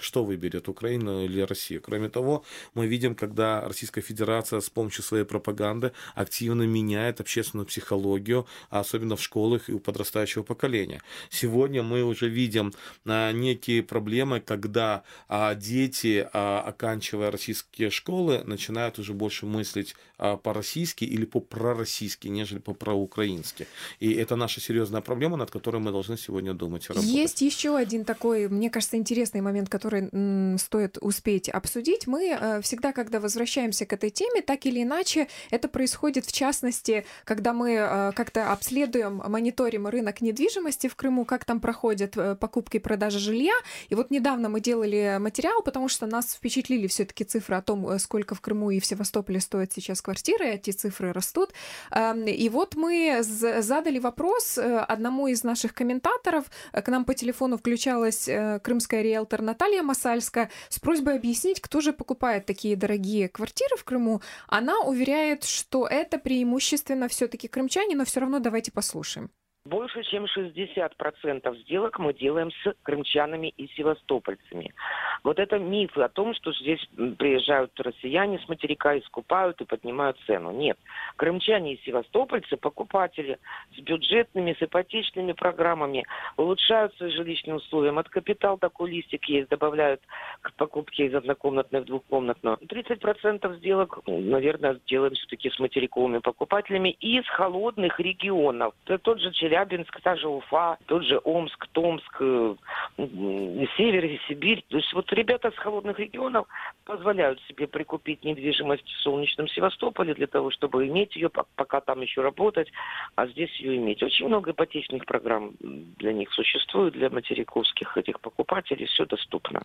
что 0.00 0.24
выберет, 0.24 0.68
Украина 0.68 1.24
или 1.24 1.40
Россия? 1.40 1.80
Кроме 1.80 2.08
того, 2.08 2.44
мы 2.74 2.86
видим, 2.86 3.16
когда 3.16 3.60
Российская 3.66 4.02
Федерация 4.02 4.60
с 4.60 4.70
помощью 4.70 5.02
своей 5.02 5.24
пропаганды 5.24 5.90
активно 6.14 6.62
меняет 6.62 7.20
общественную 7.20 7.66
психологию, 7.66 8.46
особенно 8.70 9.16
в 9.16 9.22
школах 9.22 9.68
и 9.68 9.72
у 9.72 9.80
подрастающего 9.80 10.44
поколения. 10.44 11.02
Сегодня 11.28 11.82
мы 11.82 12.04
уже 12.04 12.28
видим 12.28 12.72
а, 13.04 13.32
некие 13.32 13.82
проблемы, 13.82 14.40
когда 14.40 15.02
а, 15.28 15.56
дети, 15.56 16.28
а, 16.32 16.60
оканчивая 16.60 17.32
российские 17.32 17.90
школы, 17.90 18.42
начинают 18.44 19.00
уже 19.00 19.12
больше 19.12 19.46
мыслить 19.46 19.96
по-российски 20.44 21.04
или 21.04 21.24
по-пророссийски, 21.24 22.28
нежели 22.28 22.60
по-проукраински. 22.60 23.66
И 23.98 24.12
это 24.12 24.36
наша 24.36 24.60
серьезная 24.60 25.00
проблема, 25.00 25.31
проблема, 25.32 25.36
над 25.36 25.50
которой 25.50 25.80
мы 25.80 25.92
должны 25.92 26.16
сегодня 26.16 26.54
думать 26.54 26.88
работать. 26.88 27.08
Есть 27.08 27.42
еще 27.42 27.76
один 27.76 28.04
такой, 28.04 28.48
мне 28.48 28.70
кажется, 28.70 28.96
интересный 28.96 29.40
момент, 29.40 29.68
который 29.68 30.08
м, 30.12 30.58
стоит 30.58 30.98
успеть 31.00 31.48
обсудить. 31.48 32.06
Мы 32.06 32.38
э, 32.40 32.60
всегда, 32.62 32.92
когда 32.92 33.18
возвращаемся 33.18 33.86
к 33.86 33.92
этой 33.92 34.10
теме, 34.10 34.42
так 34.42 34.66
или 34.66 34.82
иначе, 34.82 35.28
это 35.50 35.68
происходит 35.68 36.26
в 36.26 36.32
частности, 36.32 37.04
когда 37.24 37.52
мы 37.52 37.70
э, 37.72 38.12
как-то 38.14 38.52
обследуем, 38.52 39.22
мониторим 39.28 39.86
рынок 39.86 40.20
недвижимости 40.20 40.88
в 40.88 40.94
Крыму, 40.94 41.24
как 41.24 41.44
там 41.44 41.60
проходят 41.60 42.16
э, 42.16 42.36
покупки 42.36 42.76
и 42.76 42.80
продажи 42.80 43.18
жилья. 43.18 43.54
И 43.90 43.94
вот 43.94 44.10
недавно 44.10 44.48
мы 44.48 44.60
делали 44.60 45.18
материал, 45.18 45.62
потому 45.62 45.88
что 45.88 46.06
нас 46.06 46.34
впечатлили 46.34 46.86
все-таки 46.86 47.24
цифры 47.24 47.56
о 47.56 47.62
том, 47.62 47.98
сколько 47.98 48.34
в 48.34 48.40
Крыму 48.40 48.70
и 48.70 48.78
в 48.78 48.86
Севастополе 48.86 49.40
стоят 49.40 49.72
сейчас 49.72 50.02
квартиры, 50.02 50.46
эти 50.46 50.70
цифры 50.72 51.12
растут. 51.12 51.50
Эм, 51.90 52.26
и 52.26 52.48
вот 52.48 52.76
мы 52.76 53.22
задали 53.22 53.98
вопрос 53.98 54.58
одному 54.58 55.11
одному 55.12 55.28
из 55.28 55.44
наших 55.44 55.74
комментаторов 55.74 56.46
э, 56.72 56.80
к 56.80 56.88
нам 56.88 57.04
по 57.04 57.14
телефону 57.14 57.58
включалась 57.58 58.28
э, 58.28 58.60
крымская 58.62 59.02
риэлтор 59.02 59.42
Наталья 59.42 59.82
Масальская 59.82 60.50
с 60.70 60.78
просьбой 60.78 61.16
объяснить, 61.16 61.60
кто 61.60 61.80
же 61.80 61.92
покупает 61.92 62.46
такие 62.46 62.76
дорогие 62.76 63.28
квартиры 63.28 63.76
в 63.76 63.84
Крыму. 63.84 64.22
Она 64.48 64.80
уверяет, 64.80 65.44
что 65.44 65.86
это 65.86 66.18
преимущественно 66.18 67.08
все-таки 67.08 67.46
крымчане, 67.46 67.94
но 67.94 68.04
все 68.04 68.20
равно 68.20 68.38
давайте 68.38 68.72
послушаем. 68.72 69.30
Больше 69.64 70.02
чем 70.02 70.24
60% 70.24 71.56
сделок 71.60 72.00
мы 72.00 72.12
делаем 72.12 72.50
с 72.50 72.74
крымчанами 72.82 73.54
и 73.56 73.68
севастопольцами. 73.68 74.74
Вот 75.22 75.38
это 75.38 75.60
мифы 75.60 76.00
о 76.00 76.08
том, 76.08 76.34
что 76.34 76.52
здесь 76.52 76.84
приезжают 77.16 77.70
россияне 77.78 78.40
с 78.40 78.48
материка 78.48 78.94
и 78.94 79.02
скупают 79.02 79.60
и 79.60 79.64
поднимают 79.64 80.18
цену. 80.26 80.50
Нет. 80.50 80.76
Крымчане 81.14 81.74
и 81.74 81.82
севастопольцы, 81.84 82.56
покупатели 82.56 83.38
с 83.76 83.78
бюджетными, 83.78 84.56
с 84.58 84.62
ипотечными 84.62 85.30
программами, 85.30 86.04
улучшают 86.36 86.92
свои 86.96 87.12
жилищные 87.12 87.54
условия. 87.54 87.90
От 87.96 88.08
капитал 88.08 88.58
такой 88.58 88.90
листик 88.90 89.24
есть, 89.26 89.48
добавляют 89.48 90.00
к 90.40 90.52
покупке 90.54 91.06
из 91.06 91.14
однокомнатной 91.14 91.82
в 91.82 91.84
двухкомнатную. 91.84 92.56
30% 92.56 93.58
сделок, 93.58 94.00
наверное, 94.08 94.80
делаем 94.88 95.14
все-таки 95.14 95.50
с 95.50 95.60
материковыми 95.60 96.18
покупателями 96.18 96.96
и 96.98 97.20
из 97.20 97.28
холодных 97.28 98.00
регионов. 98.00 98.74
Это 98.86 98.98
тот 98.98 99.20
же 99.20 99.30
Челябинск, 99.30 99.51
Челябинск, 99.52 100.00
та 100.00 100.16
же 100.16 100.28
Уфа, 100.28 100.78
тот 100.86 101.04
же 101.04 101.20
Омск, 101.24 101.66
Томск, 101.72 102.16
э, 102.20 102.54
Север 102.96 104.04
и 104.06 104.18
Сибирь. 104.26 104.64
То 104.68 104.78
есть 104.78 104.92
вот 104.94 105.12
ребята 105.12 105.50
с 105.50 105.56
холодных 105.56 105.98
регионов 105.98 106.46
позволяют 106.84 107.38
себе 107.42 107.66
прикупить 107.66 108.24
недвижимость 108.24 108.88
в 108.88 109.00
солнечном 109.02 109.48
Севастополе 109.48 110.14
для 110.14 110.26
того, 110.26 110.50
чтобы 110.50 110.86
иметь 110.88 111.16
ее, 111.16 111.28
пока 111.28 111.80
там 111.82 112.00
еще 112.00 112.22
работать, 112.22 112.72
а 113.14 113.26
здесь 113.26 113.54
ее 113.60 113.76
иметь. 113.76 114.02
Очень 114.02 114.28
много 114.28 114.52
ипотечных 114.52 115.04
программ 115.04 115.52
для 115.60 116.12
них 116.14 116.32
существует, 116.32 116.94
для 116.94 117.10
материковских 117.10 117.98
этих 117.98 118.20
покупателей, 118.20 118.86
все 118.86 119.04
доступно. 119.04 119.62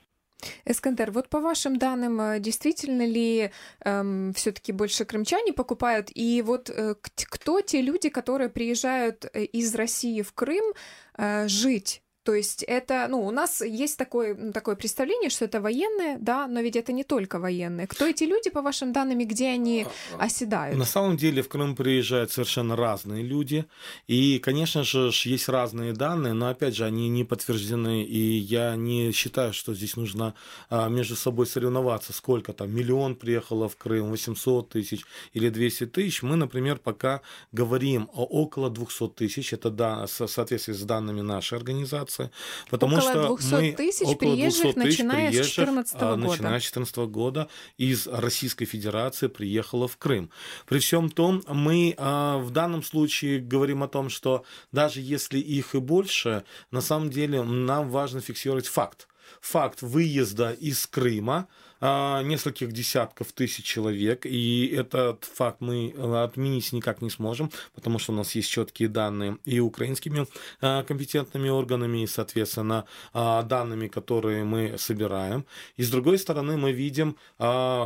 Эскандер, 0.65 1.11
вот 1.11 1.29
по 1.29 1.39
вашим 1.39 1.77
данным, 1.77 2.21
э, 2.21 2.39
действительно 2.39 3.05
ли 3.05 3.51
эм, 3.83 4.33
все-таки 4.33 4.71
больше 4.71 5.05
крымчане 5.05 5.53
покупают? 5.53 6.09
И 6.13 6.41
вот 6.41 6.69
э, 6.69 6.95
кто 7.01 7.61
те 7.61 7.81
люди, 7.81 8.09
которые 8.09 8.49
приезжают 8.49 9.25
э, 9.33 9.43
из 9.45 9.73
России 9.75 10.21
в 10.21 10.33
Крым 10.33 10.73
э, 11.17 11.47
жить? 11.47 12.01
То 12.27 12.33
есть 12.33 12.63
это, 12.63 13.07
ну, 13.09 13.25
у 13.25 13.31
нас 13.31 13.61
есть 13.61 13.97
такое, 13.97 14.51
такое 14.51 14.75
представление, 14.75 15.29
что 15.29 15.45
это 15.45 15.61
военные, 15.61 16.17
да, 16.19 16.47
но 16.47 16.59
ведь 16.59 16.75
это 16.75 16.91
не 16.91 17.05
только 17.05 17.39
военные. 17.39 17.87
Кто 17.87 18.05
эти 18.05 18.25
люди, 18.25 18.49
по 18.49 18.61
вашим 18.61 18.91
данным, 18.91 19.21
и 19.21 19.25
где 19.25 19.47
они 19.47 19.83
а, 19.83 20.17
а, 20.17 20.25
оседают? 20.25 20.77
На 20.77 20.83
самом 20.83 21.15
деле 21.15 21.41
в 21.41 21.47
Крым 21.47 21.73
приезжают 21.73 22.29
совершенно 22.29 22.75
разные 22.75 23.23
люди. 23.23 23.63
И, 24.07 24.39
конечно 24.39 24.83
же, 24.83 25.09
есть 25.23 25.47
разные 25.47 25.93
данные, 25.93 26.33
но, 26.33 26.49
опять 26.49 26.75
же, 26.75 26.83
они 26.83 27.07
не 27.07 27.23
подтверждены. 27.23 28.03
И 28.03 28.19
я 28.39 28.75
не 28.75 29.13
считаю, 29.13 29.53
что 29.53 29.73
здесь 29.73 29.95
нужно 29.95 30.33
а, 30.69 30.89
между 30.89 31.15
собой 31.15 31.47
соревноваться. 31.47 32.11
Сколько 32.11 32.51
там, 32.51 32.75
миллион 32.75 33.15
приехало 33.15 33.69
в 33.69 33.77
Крым, 33.77 34.09
800 34.09 34.67
тысяч 34.67 35.05
или 35.31 35.47
200 35.47 35.85
тысяч. 35.85 36.23
Мы, 36.23 36.35
например, 36.35 36.77
пока 36.77 37.21
говорим 37.53 38.09
о 38.13 38.25
около 38.25 38.69
200 38.69 39.11
тысяч. 39.15 39.53
Это 39.53 39.69
да, 39.69 40.05
в 40.07 40.27
соответствии 40.27 40.73
с 40.73 40.81
данными 40.81 41.21
нашей 41.21 41.57
организации 41.57 42.16
информации, 42.17 42.31
потому 42.69 42.97
около 42.97 43.11
что 43.11 43.49
200 43.49 43.53
мы 43.53 43.71
тысяч 43.73 44.07
около 44.07 44.35
200 44.35 44.61
тысяч 44.61 44.75
начиная 44.75 45.29
приезжих, 45.29 45.53
с 45.53 45.55
2014 45.55 45.95
а, 45.95 45.99
года. 45.99 46.15
начиная 46.17 46.59
с 46.59 46.71
2014 46.71 46.97
года 46.97 47.49
из 47.77 48.07
Российской 48.07 48.65
Федерации 48.65 49.27
приехало 49.27 49.87
в 49.87 49.97
Крым. 49.97 50.29
При 50.65 50.79
всем 50.79 51.09
том, 51.09 51.43
мы 51.47 51.95
а, 51.97 52.37
в 52.37 52.51
данном 52.51 52.83
случае 52.83 53.39
говорим 53.39 53.83
о 53.83 53.87
том, 53.87 54.09
что 54.09 54.43
даже 54.71 55.01
если 55.01 55.39
их 55.39 55.75
и 55.75 55.79
больше, 55.79 56.43
на 56.71 56.81
самом 56.81 57.09
деле 57.09 57.43
нам 57.43 57.89
важно 57.89 58.21
фиксировать 58.21 58.67
факт 58.67 59.07
факт 59.41 59.81
выезда 59.81 60.51
из 60.51 60.87
Крыма, 60.87 61.47
нескольких 61.81 62.71
десятков 62.71 63.31
тысяч 63.33 63.63
человек, 63.65 64.25
и 64.25 64.67
этот 64.75 65.23
факт 65.25 65.57
мы 65.59 65.93
э, 65.95 66.23
отменить 66.23 66.73
никак 66.73 67.01
не 67.01 67.09
сможем, 67.09 67.51
потому 67.75 67.99
что 67.99 68.13
у 68.13 68.15
нас 68.15 68.35
есть 68.35 68.49
четкие 68.49 68.89
данные 68.89 69.37
и 69.45 69.59
украинскими 69.59 70.27
а, 70.61 70.83
компетентными 70.83 71.49
органами, 71.49 72.03
и, 72.03 72.07
соответственно, 72.07 72.85
а, 73.13 73.43
данными, 73.43 73.87
которые 73.87 74.43
мы 74.43 74.77
собираем. 74.77 75.45
И 75.75 75.83
с 75.83 75.89
другой 75.89 76.17
стороны, 76.17 76.57
мы 76.57 76.71
видим, 76.71 77.15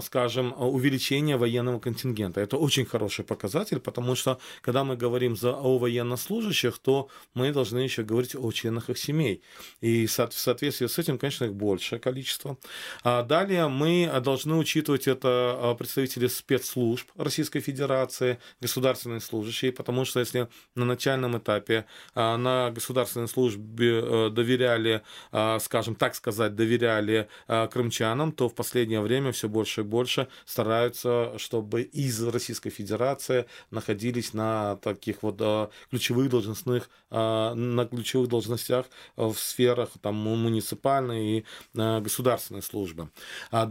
скажем, 0.01 0.53
увеличение 0.57 1.37
военного 1.37 1.79
контингента. 1.79 2.41
Это 2.41 2.57
очень 2.57 2.85
хороший 2.85 3.25
показатель, 3.25 3.79
потому 3.79 4.15
что, 4.15 4.39
когда 4.61 4.83
мы 4.83 4.95
говорим 4.95 5.35
за, 5.35 5.53
о 5.53 5.77
военнослужащих, 5.77 6.77
то 6.79 7.09
мы 7.33 7.51
должны 7.51 7.79
еще 7.79 8.03
говорить 8.03 8.35
о 8.35 8.51
членах 8.51 8.89
их 8.89 8.97
семей. 8.97 9.41
И 9.81 10.05
в 10.05 10.11
соответствии 10.11 10.87
с 10.87 10.99
этим, 10.99 11.17
конечно, 11.17 11.45
их 11.45 11.53
большее 11.53 11.99
количество. 11.99 12.57
А 13.03 13.23
далее 13.23 13.67
мы 13.67 13.80
должны 14.21 14.55
учитывать 14.55 15.07
это 15.07 15.55
а, 15.57 15.75
представители 15.75 16.27
спецслужб 16.27 17.09
Российской 17.15 17.59
Федерации, 17.59 18.39
государственные 18.59 19.19
служащие, 19.19 19.71
потому 19.71 20.05
что 20.05 20.19
если 20.19 20.47
на 20.75 20.85
начальном 20.85 21.37
этапе 21.37 21.85
а, 22.13 22.37
на 22.37 22.71
государственной 22.71 23.27
службе 23.27 24.01
э, 24.03 24.29
доверяли, 24.29 25.01
а, 25.31 25.59
скажем 25.59 25.95
так 25.95 26.15
сказать, 26.15 26.55
доверяли 26.55 27.27
крымчанам, 27.47 28.31
то 28.31 28.49
в 28.49 28.55
последнее 28.55 29.01
время 29.01 29.31
все 29.31 29.47
больше 29.47 29.81
и 29.81 29.83
больше 29.83 30.27
стараются, 30.45 31.33
чтобы 31.37 31.81
из 31.81 32.21
Российской 32.27 32.69
Федерации 32.69 33.45
находились 33.69 34.33
на 34.33 34.77
таких 34.77 35.23
вот 35.23 35.41
ключевых 35.89 36.29
должностных, 36.29 36.89
на 37.09 37.87
ключевых 37.89 38.29
должностях 38.29 38.85
в 39.15 39.35
сферах 39.35 39.89
там, 40.01 40.15
муниципальной 40.15 41.37
и 41.37 41.45
государственной 41.73 42.61
службы. 42.61 43.09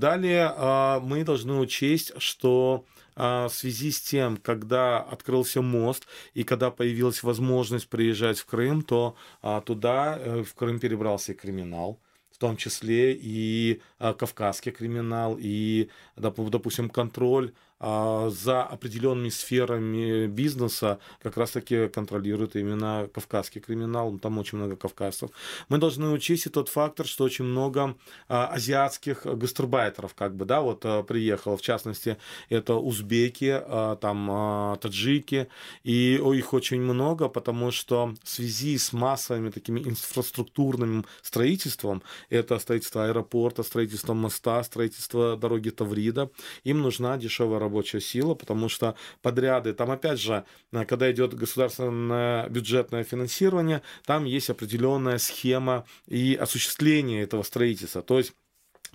Далее 0.00 0.54
а, 0.56 0.98
мы 1.00 1.24
должны 1.24 1.58
учесть, 1.58 2.12
что 2.16 2.86
а, 3.16 3.48
в 3.48 3.54
связи 3.54 3.90
с 3.90 4.00
тем, 4.00 4.38
когда 4.38 4.98
открылся 4.98 5.60
мост 5.60 6.06
и 6.32 6.42
когда 6.42 6.70
появилась 6.70 7.22
возможность 7.22 7.86
приезжать 7.86 8.38
в 8.38 8.46
Крым, 8.46 8.80
то 8.80 9.14
а, 9.42 9.60
туда 9.60 10.16
э, 10.18 10.42
в 10.42 10.54
Крым 10.54 10.80
перебрался 10.80 11.32
и 11.32 11.34
криминал 11.34 12.00
в 12.30 12.38
том 12.40 12.56
числе 12.56 13.12
и 13.12 13.82
кавказский 13.98 14.72
криминал, 14.72 15.36
и, 15.38 15.90
допустим, 16.16 16.88
контроль 16.88 17.52
за 17.80 18.62
определенными 18.62 19.30
сферами 19.30 20.26
бизнеса 20.26 20.98
как 21.22 21.38
раз-таки 21.38 21.88
контролирует 21.88 22.54
именно 22.54 23.08
кавказский 23.12 23.62
криминал, 23.62 24.18
там 24.18 24.38
очень 24.38 24.58
много 24.58 24.76
кавказцев. 24.76 25.30
Мы 25.70 25.78
должны 25.78 26.10
учесть 26.10 26.46
и 26.46 26.50
тот 26.50 26.68
фактор, 26.68 27.06
что 27.06 27.24
очень 27.24 27.46
много 27.46 27.96
а, 28.28 28.48
азиатских 28.48 29.24
гастарбайтеров 29.24 30.14
как 30.14 30.36
бы, 30.36 30.44
да, 30.44 30.60
вот 30.60 30.84
а, 30.84 31.02
приехало, 31.02 31.56
в 31.56 31.62
частности, 31.62 32.18
это 32.50 32.74
узбеки, 32.74 33.62
там 34.00 34.78
таджики, 34.80 35.48
и 35.82 36.16
их 36.16 36.52
очень 36.52 36.82
много, 36.82 37.28
потому 37.28 37.70
что 37.70 38.14
в 38.22 38.28
связи 38.28 38.76
с 38.76 38.92
массовыми 38.92 39.50
такими 39.50 39.80
инфраструктурным 39.80 41.06
строительством, 41.22 42.02
это 42.28 42.58
строительство 42.58 43.06
аэропорта, 43.06 43.62
строительство 43.62 44.12
моста, 44.12 44.62
строительство 44.64 45.36
дороги 45.36 45.70
Таврида, 45.70 46.30
им 46.64 46.82
нужна 46.82 47.16
дешевая 47.16 47.58
работа 47.58 47.69
рабочая 47.70 48.00
сила, 48.00 48.34
потому 48.34 48.68
что 48.68 48.94
подряды, 49.22 49.72
там 49.72 49.90
опять 49.90 50.20
же, 50.20 50.44
э, 50.72 50.84
когда 50.84 51.10
идет 51.10 51.34
государственное 51.34 52.48
бюджетное 52.48 53.04
финансирование, 53.04 53.82
там 54.04 54.24
есть 54.24 54.50
определенная 54.50 55.18
схема 55.18 55.84
и 56.08 56.34
осуществление 56.34 57.22
этого 57.22 57.42
строительства. 57.44 58.02
То 58.02 58.18
есть 58.18 58.34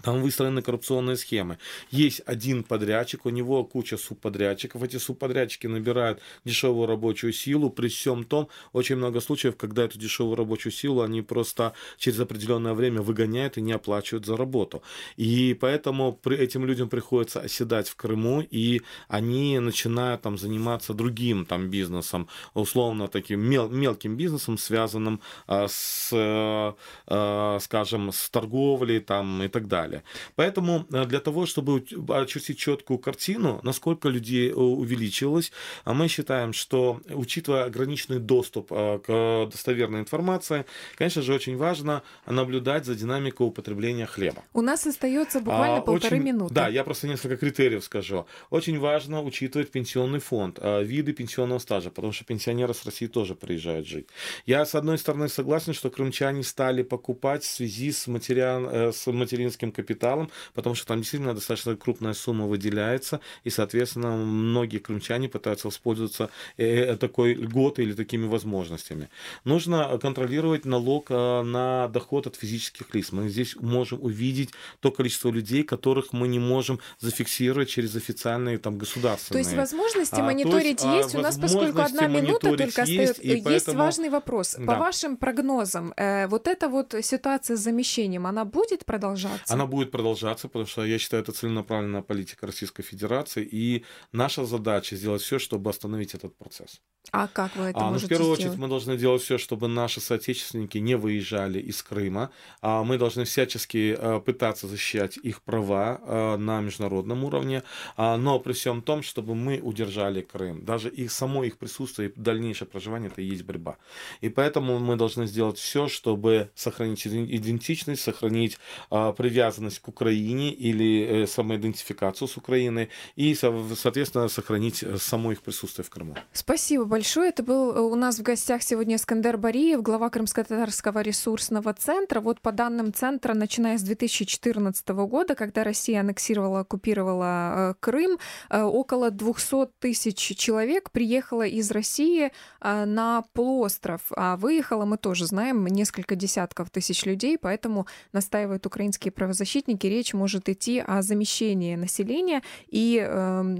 там 0.01 0.21
выстроены 0.21 0.61
коррупционные 0.61 1.17
схемы. 1.17 1.57
Есть 1.89 2.21
один 2.25 2.63
подрядчик, 2.63 3.25
у 3.25 3.29
него 3.29 3.63
куча 3.63 3.97
субподрядчиков. 3.97 4.83
Эти 4.83 4.97
субподрядчики 4.97 5.67
набирают 5.67 6.19
дешевую 6.43 6.87
рабочую 6.87 7.33
силу. 7.33 7.69
При 7.69 7.87
всем 7.87 8.23
том, 8.23 8.49
очень 8.73 8.97
много 8.97 9.21
случаев, 9.21 9.55
когда 9.55 9.85
эту 9.85 9.97
дешевую 9.97 10.35
рабочую 10.35 10.73
силу 10.73 11.01
они 11.01 11.21
просто 11.21 11.73
через 11.97 12.19
определенное 12.19 12.73
время 12.73 13.01
выгоняют 13.01 13.57
и 13.57 13.61
не 13.61 13.71
оплачивают 13.71 14.25
за 14.25 14.37
работу. 14.37 14.83
И 15.17 15.57
поэтому 15.59 16.19
этим 16.25 16.65
людям 16.65 16.89
приходится 16.89 17.39
оседать 17.39 17.89
в 17.89 17.95
Крыму, 17.95 18.41
и 18.41 18.81
они 19.07 19.59
начинают 19.59 20.21
там 20.21 20.37
заниматься 20.37 20.93
другим 20.93 21.45
там 21.45 21.69
бизнесом, 21.69 22.27
условно 22.53 23.07
таким 23.07 23.39
мел, 23.39 23.69
мелким 23.69 24.17
бизнесом, 24.17 24.57
связанным 24.57 25.21
а, 25.47 25.67
с, 25.67 26.09
а, 26.13 27.59
скажем, 27.59 28.11
с 28.11 28.29
торговлей 28.29 28.99
там 28.99 29.43
и 29.43 29.47
так 29.47 29.67
далее 29.67 29.84
далее. 29.85 30.03
Поэтому 30.35 30.85
э, 30.91 31.05
для 31.05 31.19
того, 31.19 31.45
чтобы 31.45 31.83
очертить 32.09 32.57
четкую 32.57 32.99
картину, 32.99 33.59
насколько 33.63 34.09
людей 34.09 34.49
э, 34.49 34.53
увеличилось, 34.53 35.51
а 35.83 35.93
мы 35.93 36.07
считаем, 36.07 36.53
что, 36.53 37.01
учитывая 37.09 37.65
ограниченный 37.65 38.19
доступ 38.19 38.71
э, 38.71 38.99
к 39.05 39.49
достоверной 39.51 40.01
информации, 40.01 40.65
конечно 40.97 41.21
же, 41.21 41.33
очень 41.33 41.57
важно 41.57 42.01
наблюдать 42.25 42.85
за 42.85 42.95
динамикой 42.95 43.47
употребления 43.47 44.05
хлеба. 44.05 44.43
У 44.53 44.61
нас 44.61 44.87
остается 44.87 45.39
буквально 45.39 45.77
а, 45.77 45.81
полторы 45.81 46.17
очень, 46.17 46.25
минуты. 46.25 46.53
Да, 46.53 46.67
я 46.67 46.83
просто 46.83 47.07
несколько 47.07 47.37
критериев 47.37 47.83
скажу. 47.83 48.25
Очень 48.49 48.79
важно 48.79 49.21
учитывать 49.21 49.71
пенсионный 49.71 50.19
фонд, 50.19 50.59
виды 50.61 51.13
пенсионного 51.13 51.59
стажа, 51.59 51.89
потому 51.89 52.13
что 52.13 52.25
пенсионеры 52.25 52.73
с 52.73 52.85
России 52.85 53.07
тоже 53.07 53.35
приезжают 53.35 53.87
жить. 53.87 54.07
Я, 54.45 54.65
с 54.65 54.75
одной 54.75 54.97
стороны, 54.97 55.29
согласен, 55.29 55.73
что 55.73 55.89
крымчане 55.89 56.43
стали 56.43 56.83
покупать 56.83 57.43
в 57.43 57.47
связи 57.47 57.91
с, 57.91 58.07
материал, 58.07 58.91
с 58.93 59.07
материнским 59.11 59.71
капиталом, 59.75 60.29
потому 60.53 60.75
что 60.75 60.87
там 60.87 60.99
действительно 60.99 61.33
достаточно 61.33 61.75
крупная 61.75 62.13
сумма 62.13 62.45
выделяется, 62.47 63.19
и, 63.43 63.49
соответственно, 63.49 64.15
многие 64.15 64.79
крымчане 64.79 65.29
пытаются 65.29 65.67
воспользоваться 65.67 66.29
э, 66.57 66.65
э, 66.65 66.97
такой 66.97 67.33
льготой 67.33 67.85
или 67.85 67.93
такими 67.93 68.25
возможностями. 68.27 69.09
Нужно 69.43 69.97
контролировать 70.01 70.65
налог 70.65 71.07
э, 71.09 71.41
на 71.43 71.87
доход 71.89 72.27
от 72.27 72.35
физических 72.35 72.93
лиц. 72.95 73.11
Мы 73.11 73.29
здесь 73.29 73.55
можем 73.55 74.03
увидеть 74.03 74.51
то 74.79 74.91
количество 74.91 75.29
людей, 75.29 75.63
которых 75.63 76.13
мы 76.13 76.27
не 76.27 76.39
можем 76.39 76.79
зафиксировать 76.99 77.69
через 77.69 77.95
официальные 77.95 78.57
там 78.57 78.77
государственные. 78.77 79.43
То 79.43 79.49
есть 79.49 79.57
возможности 79.57 80.19
а, 80.19 80.23
мониторить 80.23 80.83
есть, 80.83 80.95
есть. 80.95 81.15
У 81.15 81.21
нас, 81.21 81.37
поскольку 81.37 81.81
одна 81.81 82.07
минута 82.07 82.55
только 82.55 82.63
есть, 82.63 82.79
остается, 82.79 83.21
есть 83.21 83.43
поэтому... 83.43 83.79
важный 83.79 84.09
вопрос. 84.09 84.55
Да. 84.57 84.65
По 84.65 84.79
вашим 84.79 85.17
прогнозам, 85.17 85.93
э, 85.97 86.27
вот 86.27 86.47
эта 86.47 86.69
вот 86.69 86.95
ситуация 87.01 87.57
с 87.57 87.59
замещением, 87.59 88.27
она 88.27 88.45
будет 88.45 88.85
продолжаться? 88.85 89.53
Она 89.53 89.64
будет 89.65 89.91
продолжаться, 89.91 90.47
потому 90.47 90.65
что 90.65 90.85
я 90.85 90.97
считаю, 90.99 91.23
это 91.23 91.31
целенаправленная 91.31 92.01
политика 92.01 92.45
Российской 92.47 92.83
Федерации, 92.83 93.43
и 93.43 93.85
наша 94.11 94.45
задача 94.45 94.95
сделать 94.95 95.21
все, 95.21 95.39
чтобы 95.39 95.69
остановить 95.69 96.13
этот 96.13 96.37
процесс. 96.37 96.81
А 97.11 97.27
как 97.27 97.55
вы 97.55 97.65
это 97.65 97.79
а, 97.79 97.91
можете 97.91 98.03
ну, 98.03 98.07
В 98.07 98.09
первую 98.09 98.35
сделать? 98.35 98.39
очередь 98.39 98.61
мы 98.61 98.67
должны 98.67 98.97
делать 98.97 99.21
все, 99.21 99.37
чтобы 99.37 99.67
наши 99.67 100.01
соотечественники 100.01 100.77
не 100.77 100.95
выезжали 100.95 101.59
из 101.59 101.81
Крыма. 101.83 102.31
А 102.61 102.83
мы 102.83 102.97
должны 102.97 103.25
всячески 103.25 103.95
а, 103.97 104.19
пытаться 104.19 104.67
защищать 104.67 105.17
их 105.17 105.41
права 105.43 105.99
а, 106.01 106.37
на 106.37 106.61
международном 106.61 107.23
уровне, 107.23 107.63
а, 107.95 108.17
но 108.17 108.39
при 108.39 108.53
всем 108.53 108.81
том, 108.81 109.03
чтобы 109.03 109.35
мы 109.35 109.59
удержали 109.61 110.21
Крым. 110.21 110.65
Даже 110.65 110.89
их 110.89 111.11
само 111.11 111.43
их 111.43 111.57
присутствие 111.57 112.09
и 112.09 112.19
дальнейшее 112.19 112.67
проживание 112.67 113.09
это 113.09 113.21
и 113.21 113.25
есть 113.25 113.43
борьба. 113.43 113.77
И 114.21 114.29
поэтому 114.29 114.79
мы 114.79 114.95
должны 114.95 115.27
сделать 115.27 115.57
все, 115.57 115.87
чтобы 115.87 116.49
сохранить 116.55 117.05
идентичность, 117.05 118.01
сохранить 118.01 118.57
а, 118.89 119.11
привязанность 119.13 119.54
к 119.55 119.87
Украине 119.87 120.51
или 120.53 121.23
э, 121.23 121.27
самоидентификацию 121.27 122.27
с 122.27 122.37
Украиной 122.37 122.89
и, 123.15 123.35
соответственно, 123.35 124.27
сохранить 124.27 124.83
э, 124.83 124.97
само 124.97 125.31
их 125.31 125.41
присутствие 125.41 125.85
в 125.85 125.89
Крыму. 125.89 126.15
Спасибо 126.33 126.85
большое. 126.85 127.29
Это 127.29 127.43
был 127.43 127.71
э, 127.75 127.79
у 127.79 127.95
нас 127.95 128.19
в 128.19 128.21
гостях 128.21 128.61
сегодня 128.61 128.97
Скандер 128.97 129.37
Бариев, 129.37 129.81
глава 129.81 130.09
Крымско-Татарского 130.09 131.01
ресурсного 131.01 131.73
центра. 131.73 132.21
Вот 132.21 132.41
по 132.41 132.51
данным 132.51 132.93
центра, 132.93 133.33
начиная 133.33 133.77
с 133.77 133.81
2014 133.81 134.87
года, 134.89 135.35
когда 135.35 135.63
Россия 135.63 135.99
аннексировала, 135.99 136.61
оккупировала 136.61 137.75
Крым, 137.79 138.19
около 138.49 139.11
200 139.11 139.67
тысяч 139.79 140.17
человек 140.37 140.91
приехало 140.91 141.45
из 141.45 141.71
России 141.71 142.31
на 142.61 143.23
полуостров. 143.33 144.01
А 144.15 144.37
выехало, 144.37 144.85
мы 144.85 144.97
тоже 144.97 145.25
знаем, 145.25 145.65
несколько 145.67 146.15
десятков 146.15 146.69
тысяч 146.69 147.05
людей, 147.05 147.37
поэтому 147.37 147.87
настаивают 148.11 148.65
украинские 148.65 149.11
правозащитники, 149.45 149.87
речь 149.87 150.13
может 150.13 150.49
идти 150.49 150.79
о 150.79 151.01
замещении 151.01 151.75
населения, 151.75 152.41
и 152.67 152.99
э, 153.07 153.55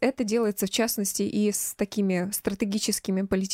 это 0.00 0.24
делается 0.24 0.66
в 0.66 0.70
частности 0.70 1.22
и 1.22 1.52
с 1.52 1.74
такими 1.76 2.30
стратегическими 2.32 3.22
политическими 3.22 3.52